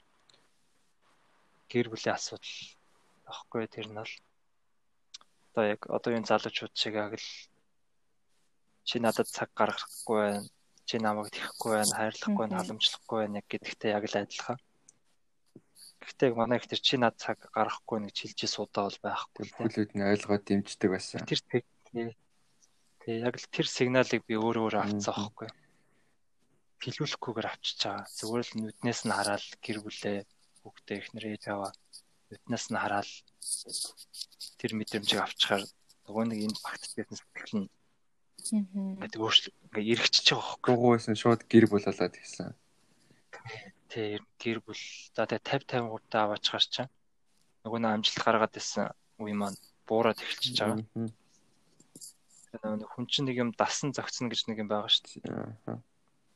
[1.72, 2.56] Гэр бүлийн асуудал
[3.24, 4.14] аахгүй тэр нь бол
[5.52, 7.30] одоо яг одоо энэ залуучууд шиг яг л
[8.84, 10.50] чи надад цаг гаргахгүй байна.
[10.84, 14.60] Чи намайг тэхгүй байна, хайрлахгүй байна, халамжлахгүй байна яг гэдэгтэй яг л адилхан.
[16.02, 19.68] Гэхдээ манай их тэр чи над цаг гаргахгүй нэг чилжээ суудаа бол байхгүй л тийм.
[19.72, 21.24] Бүлүүд нь ойлгоод дэмждэг байсан.
[21.30, 21.64] Тэр тэг
[23.08, 25.48] яг л тэр сигналыг би өөрөө авцсан аахгүй
[26.82, 28.06] хэлүүлэхгүйгээр авчиж байгаа.
[28.18, 30.18] Зүгээр л нүднээс нь хараад гэр бүлээ
[30.62, 31.72] хүүхдээ ихнэрээ яваа
[32.30, 33.10] нүднээс нь хараад
[34.60, 35.64] тэр мэдрэмжийг авчихаар
[36.06, 37.70] нөгөө нэг энэ багт байсан сэтгэл нь
[38.50, 40.74] ингээд өөрчлө ингээд эргэчихэж байгаа хөөхгүй.
[40.74, 42.54] Дугуйсан шууд гэр бүл болоод гисэн.
[43.92, 46.88] Тэг гэр бүл за тэг 50 50 гутаа аваач гарчаа.
[47.62, 48.90] Нөгөө нэг амжилт гаргаад байсан
[49.22, 50.82] үе маань буураад эхэлчихэж байгаа.
[52.66, 55.22] Нөгөө хүн чинь нэг юм дасан зогцно гэж нэг юм байгаа шүү дээ.
[55.70, 55.91] 50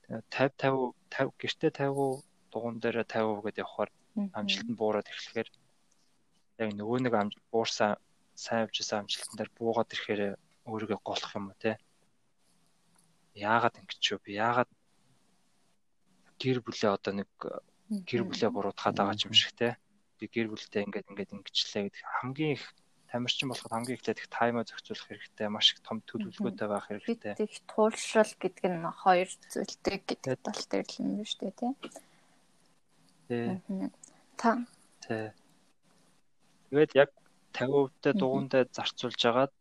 [0.09, 3.91] 50 50 гэртээ 50 дугуун дээр 50% гэдээ явахаар
[4.37, 5.49] амжилт нь буураад эхлэхээр
[6.63, 7.97] яг нөгөө нэг амжилт буурсан
[8.35, 10.21] сайн явжсэн амжилтан дээр буугаад ирэхээр
[10.69, 11.77] өөрийгөө голох юм уу те?
[13.35, 14.71] Яагаад ингэж юу би яагаад
[16.39, 17.29] гэр бүлээ одоо нэг
[18.07, 19.75] гэр бүлээ буруутгаад байгаа юм шиг те?
[20.19, 22.65] Би гэр бүлтэй ингээд ингээд ингэчлээ гэдэг хамгийн их
[23.15, 27.33] тамирчин болоход хамгийн эхлээд их таймаа зохицуулах хэрэгтэй, маш их том төлөвлөгөөтэй байх хэрэгтэй.
[27.39, 31.71] Их туулшрал гэдэг нь хоёр зүйлтэй гэдэг тал дээр л юм шүү дээ, тий.
[33.31, 33.87] Тий.
[34.35, 34.67] Та.
[34.99, 35.31] Тий.
[36.75, 37.09] Тэгээд яг
[37.55, 39.53] 50%-тай дугуйндаа зарцуулж агаад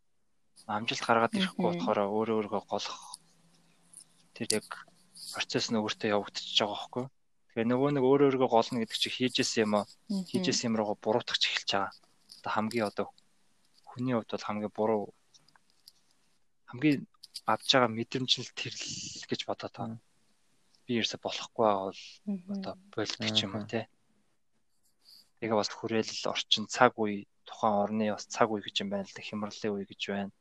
[0.66, 2.98] амжилт гаргаад ирэхгүй болохоор өөрөө өөргөө голох
[4.34, 4.66] тэр яг
[5.30, 7.04] процесс нь өөртөө явагдчихж байгаа байхгүй.
[7.54, 11.38] Тэгээ нөгөө нэг өөрөө өөргөө голно гэдэг чинь хийжсэн юм аа хийжсэн юм руугаа буруутгах
[11.38, 11.92] эхэлж байгаа.
[12.42, 13.06] Одоо хамгийн одоо
[13.94, 15.02] хүний хувьд бол хамгийн буруу
[16.66, 17.06] хамгийн
[17.46, 18.82] авж байгаа мэдрэмжил тэрл
[19.30, 19.98] гэж бодоод байна.
[20.84, 22.02] Би ерөөсө болохгүй байгаа бол
[22.58, 22.74] одоо
[23.30, 23.86] ч юм уу те.
[25.38, 29.14] Тэгээ бас хүрээлэл орчин цаг үе тухайн орны бас цаг үе гэж юм байна л
[29.14, 30.32] да хямралын үе гэж байна.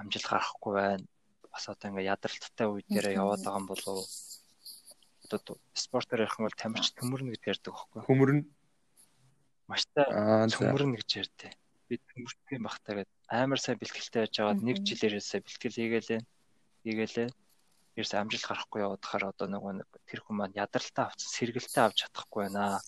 [0.00, 1.04] Амжилт гарахгүй байна.
[1.52, 4.08] Бас одоо ингээ ядралттай үе дээр яваад байгаа юм болов уу?
[5.28, 8.00] Одоо спортоор ярих юм бол тамирч төмөрнө гэж ярьдаг байхгүй.
[8.08, 8.42] Хөмөрнө.
[9.68, 10.08] Маш та
[10.56, 11.52] төмөрнө гэж ярьдээ
[11.88, 16.20] бид мөрдгөн бахтаа гээд амар сайн бэлтгэлтэй байж байгаад нэг жилээрээсээ бэлтгэл хийгээлээ.
[16.84, 17.28] Хийгээлээ.
[17.96, 21.96] Ерөөс амжилт гарахгүй яваад хахаар одоо нөгөө нэг тэр хүн маань ядаралтай авсан сэргэлтээ авч
[22.04, 22.82] чадахгүй байна.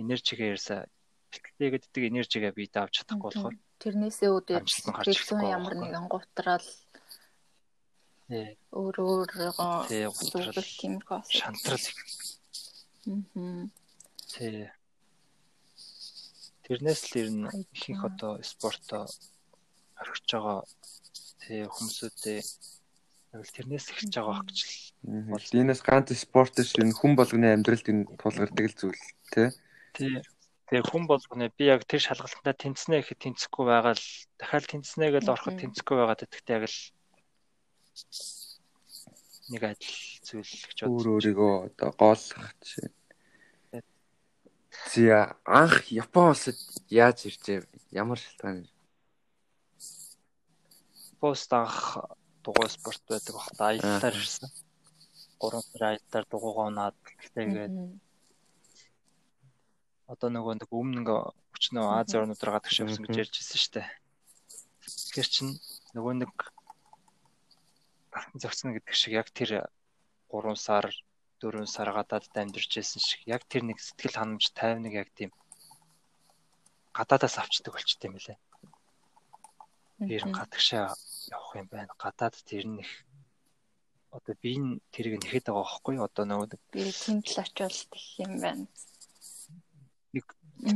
[0.00, 0.80] Энержигээ ерөөсөө
[1.30, 6.68] бэлтгэлтэй гэдэг энержигээ бид авч чадахгүй болохоор тэрнээсээ үүдээ бэлтгэл ямар нэгэн гутраал
[8.74, 8.96] өөр
[10.10, 11.86] гутрал тиймэрхүү шантрал.
[13.06, 13.66] Аа.
[14.30, 14.70] Тий
[16.70, 19.10] Тэрнээс л ер нь ихэнх одоо спортоо
[19.98, 20.62] орхиж байгаа
[21.42, 22.40] тий хүмүүсүүдээ
[23.34, 24.58] яг л тэрнээс эхэлж байгаа байх гэж
[25.34, 29.02] бол энэс ганц спорт биш энэ хүн болгоны амьдралд энэ тулгардаг л зүйл
[29.34, 29.48] тий.
[29.98, 30.22] Тий.
[30.70, 34.06] Тэгээ хүн болгоны би яг тэр шалгалтандаа тэнцэнэ гэхэд тэнцэхгүй байгаа л
[34.38, 36.78] дахиад тэнцэнэ гэж ороход тэнцэхгүй байгаа гэдэгт яг л
[39.50, 40.94] нэг адил зүйл гэж бодож.
[40.94, 42.94] Өөр өөрийгөө одоо гоолох чинь
[44.88, 46.56] Зя анх Япон улсад
[46.88, 47.68] яаж иржээ?
[47.92, 48.64] Ямар шалтгаан?
[51.20, 51.98] Пост анх
[52.42, 54.48] дугуй спорт байдаг багт аяллаар ирсэн.
[55.40, 57.74] 3 сар аяллаар дугуйгаа унаад тэгтэйгээд
[60.12, 61.20] одоо нөгөө нэг өмнө ингээ
[61.54, 63.88] өчнөө Ази орнууд руу гадагш явсан гэж ярьж ирсэн шүү дээ.
[64.80, 65.48] Тэгэхээр чин
[65.94, 66.32] нөгөө нэг
[68.42, 69.70] зөгцөн гэдэг шиг яг тэр
[70.34, 70.90] 3 сар
[71.40, 75.30] 4 сар гадаадд амьдарч байсан шиг яг тэр нэг сэтгэл ханамж тайвныг яг тийм
[76.92, 78.38] гадаадаас авчдаг болчтой юм лээ.
[80.06, 80.94] Тэр гадагшаа
[81.32, 81.92] явах юм байна.
[81.96, 82.88] Гадаад тэр нэг
[84.12, 88.32] одоо би энэ тэрийг нэхэд байгаа байхгүй одоо нөгөө би тийм л очиолт их юм
[88.44, 88.64] байна.
[90.12, 90.26] Нэг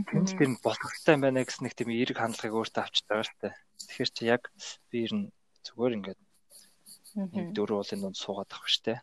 [0.08, 3.54] тийм тэр болохтой юм байна гэсэн нэг тийм эерэг хандлагыг өөртөө авчдаг шүү дээ.
[3.84, 4.42] Тэгэхээр чи яг
[4.88, 5.26] би ер нь
[5.64, 6.20] Зүгээр ингээд
[7.34, 9.00] нэг дөрөв уулын донд суугаад авах штэ.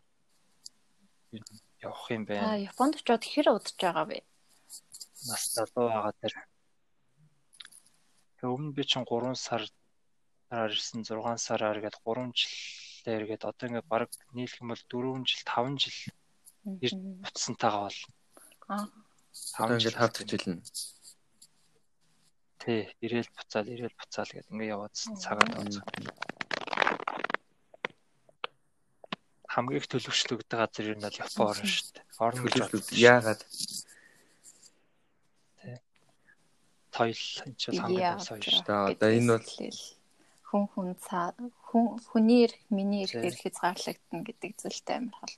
[1.82, 2.52] Явах юм байна.
[2.52, 4.18] Аа, Японд очиод хэр удаж байгаа вэ?
[5.28, 6.34] Нас залуу байгаа тэр.
[8.36, 9.62] Тэг өмнө би чинь 3 сар
[10.52, 15.24] сараар ирсэн 6 сараар гээд 3 жилээр гээд одоо ингээд баг нийлэх юм бол 4
[15.24, 15.98] жил 5 жил
[16.84, 18.00] ирд буцсантайгаа бол.
[18.68, 18.86] Аа.
[19.56, 20.60] Одоо ингээд хавцж илнэ.
[22.60, 25.84] Тий, ирээл буцаал, ирээл буцаал гэдэг ингээд яваадсан цагаар тооцоо.
[29.52, 32.04] Хамгийн их төлөвчлөгдөж газар ер нь бол Япон орн шүү дээ.
[32.24, 33.42] Орн гэж Төлөвлөлт яагаад?
[36.92, 38.48] Тойл энэ ч хамгийн том соёл.
[38.48, 38.96] шүү дээ.
[38.96, 39.48] Одоо энэ бол
[40.48, 41.28] хүн хүн цаа
[41.68, 45.36] хүн хүний эрх миний эрх эрх хязгаарлагдана гэдэг зүйлтэй амар хол.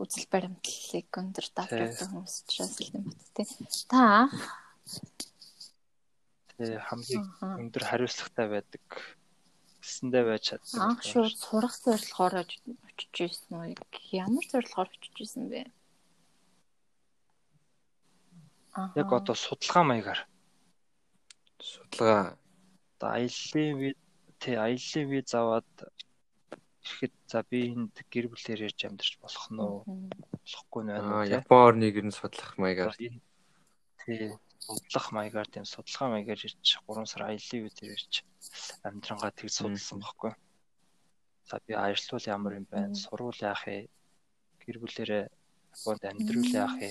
[0.00, 3.48] Үзэл баримтлалыг өндөр давтагдсан хүмүүс ч шаардлагатай бат тий.
[3.88, 4.28] Та?
[6.60, 8.84] Хамгийн өндөр хариуцлагатай байдаг
[9.82, 10.78] гэсэндээ байж чаддаг.
[10.78, 13.74] анх шууд сурах зорилгоор очиж ирсэн үү?
[14.14, 15.66] Ямар зорилгоор очиж ирсэн бэ?
[18.78, 18.94] Аа.
[18.96, 20.20] Яг одоо судалгаа маягаар
[21.60, 22.38] судалгаа
[22.96, 23.96] одоо аяллаа виз
[24.40, 25.70] тий аяллаа виз аваад
[26.82, 29.78] ирэхэд за би энд гэр бүлээр ярьж амьдарч болох нь уу
[30.42, 34.34] болохгүй нь байна аа Япон орныг ер нь судлах маягаар тий
[34.66, 38.14] судлах маягаар тийм судалгаа маягаар ирж 3 сар аяллаа визээр ирж
[38.86, 40.32] амьдрангаа тэг судалсан байхгүй.
[41.48, 42.94] За би аялал ямар юм байна?
[42.94, 43.88] Сурвал яах вэ?
[44.62, 45.24] Гэр бүлээрээ
[45.72, 46.90] Японд амьдруул яах вэ?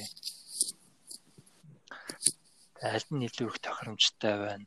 [2.82, 4.66] Аль нь илүү их тохиромжтой байна?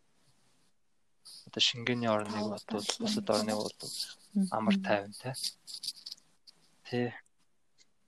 [1.46, 3.96] Одоо шингэний орныг бодвол бусад орныг бодвол
[4.54, 5.34] амар тайван те.
[6.86, 7.14] Тэ.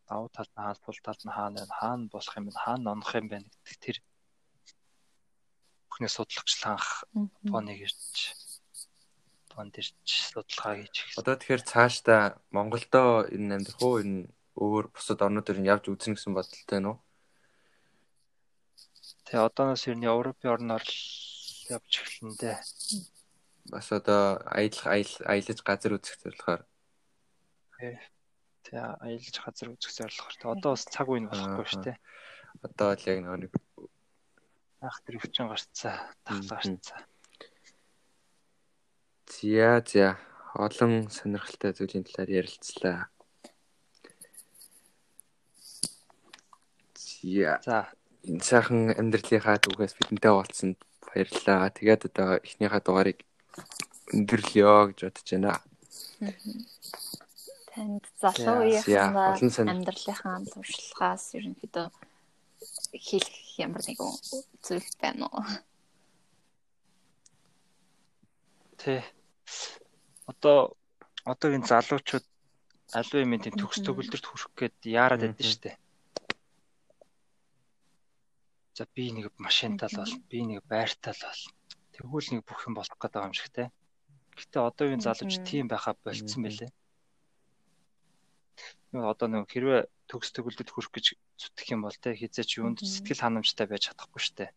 [0.06, 3.12] Давуу тал нь хаана, тул тал нь хаана байна, хаана болох юм бэ, хаана онох
[3.18, 3.98] юм бэ гэдэг тэр.
[5.90, 6.88] Бүхний судалгачлал анх
[7.50, 7.74] тооны
[9.56, 11.20] ирж тоонд ирж судалгаа хийж эхэлсэн.
[11.24, 16.36] Одоо тэгэхээр цаашдаа Монголдо энэ амьдрах уу энэ өөр бусад орнуудаар нь явж үзнэ гэсэн
[16.36, 16.98] бодолтой байна уу?
[19.24, 20.96] Тэгээ одооноос ер нь Европын орноор л
[21.72, 22.58] явж эхэлнэ дээ.
[23.72, 24.84] Бас одоо аялах
[25.24, 26.62] аялаж газар үзэх зорилгоор
[27.76, 30.56] Тэгээ аялж газар үзэх зорилгоор.
[30.56, 31.98] Одоо бас цаг үе нь болохгүй шүү дээ.
[32.66, 33.52] одоо л яг нэг
[34.84, 37.00] Ах тэр өвчин гарцаа, тахлаа гарцаа.
[39.30, 40.08] Зя зя
[40.54, 42.98] олон сонирхолтой зүйлийн талаар ярилцлаа.
[46.94, 47.78] Зя За,
[48.24, 51.74] энэ сайхан амьдралынхаа түүхээс бидэнтэй уулзсанд баярлалаа.
[51.74, 53.18] Тэгээд одоо эхнийхээ дугаарыг
[54.14, 55.52] өндөрлөё гэж бодож байна.
[57.74, 61.86] танд залуу үеийнхээ амьдралынхаа туршлагаас ерөнхийдөө
[63.06, 64.12] хэлэх ямар нэгэн
[64.64, 65.44] зүйл байна уу?
[68.86, 69.02] тий.
[70.30, 70.76] Одоо
[71.24, 72.26] одоогийн залуучууд
[72.98, 75.76] аливаа юм тийм төгс төгөлдөрт хүрэх гээд яарад байдсан шүү дээ.
[78.76, 81.42] За би нэг машинтал бол, би нэг байртал бол.
[81.96, 83.72] Тэгвэл нэг бүх юм болох гэдэг юм шиг те.
[84.36, 86.70] Гэтэ одоогийн залууч тийм байхаа болцсон байлээ.
[88.92, 91.06] Одоо нэг хэрвээ төгс төгөлдөд хүрэх гэж
[91.40, 94.50] зүтгэх юм бол те хизээч юунд сэтгэл ханамжтай байж чадахгүй шүү дээ.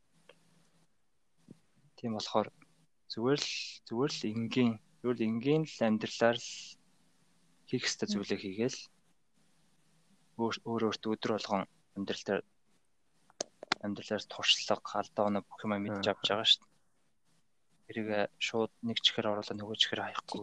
[1.97, 2.51] Тийм болохоор
[3.11, 3.51] зүгээр л
[3.87, 6.51] зүгээр л энгийн зүгээр л энгийн л амьдралаар л
[7.69, 8.79] хийх ёстой зүйлээ хийгээл
[10.41, 11.63] өөр өөр өөрт өдөр болгон
[11.97, 12.41] амьдрал дээр
[13.85, 16.77] амьдралаар туршлага алдаа оноо бүх юм мэдж авч байгаа шүү дээ.
[17.87, 18.09] Тэрийг
[18.47, 20.39] шууд нэг чихээр оруулаад нөгөө чихээр хаяхгүй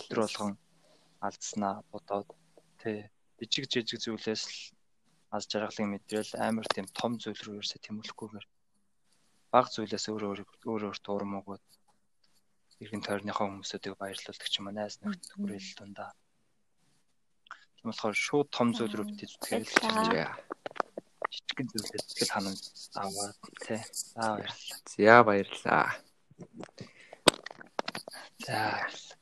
[0.00, 0.52] өдөр болгон
[1.26, 2.28] алдснаа бодоод.
[2.80, 2.98] Тий
[3.38, 4.56] жижиг жижиг зүйлээс л
[5.36, 8.46] аз жаргалын мэдрэл амар тийм том зүйл рүү ерөөсө тэмүүлэхгүйгээр
[9.52, 10.40] баг зүйлээс өөр өөр
[10.70, 11.64] өөр өөр туурмагууд
[12.82, 16.10] иргэн тойрныхоо хүмүүсүүдийг баярлуулдаг ч юм уу найз нөхдөд хүрээлэл дундаа.
[17.74, 20.36] Тийм болохоор шууд том зүйл рүү зүтгэл Баярлалаа.
[21.32, 22.62] жижигэн зүйлээс сэтгэл ханамж
[23.04, 23.80] аваад тий.
[24.14, 24.78] За баярлалаа.
[24.94, 25.88] За баярлалаа.
[28.44, 29.17] За баярлалаа.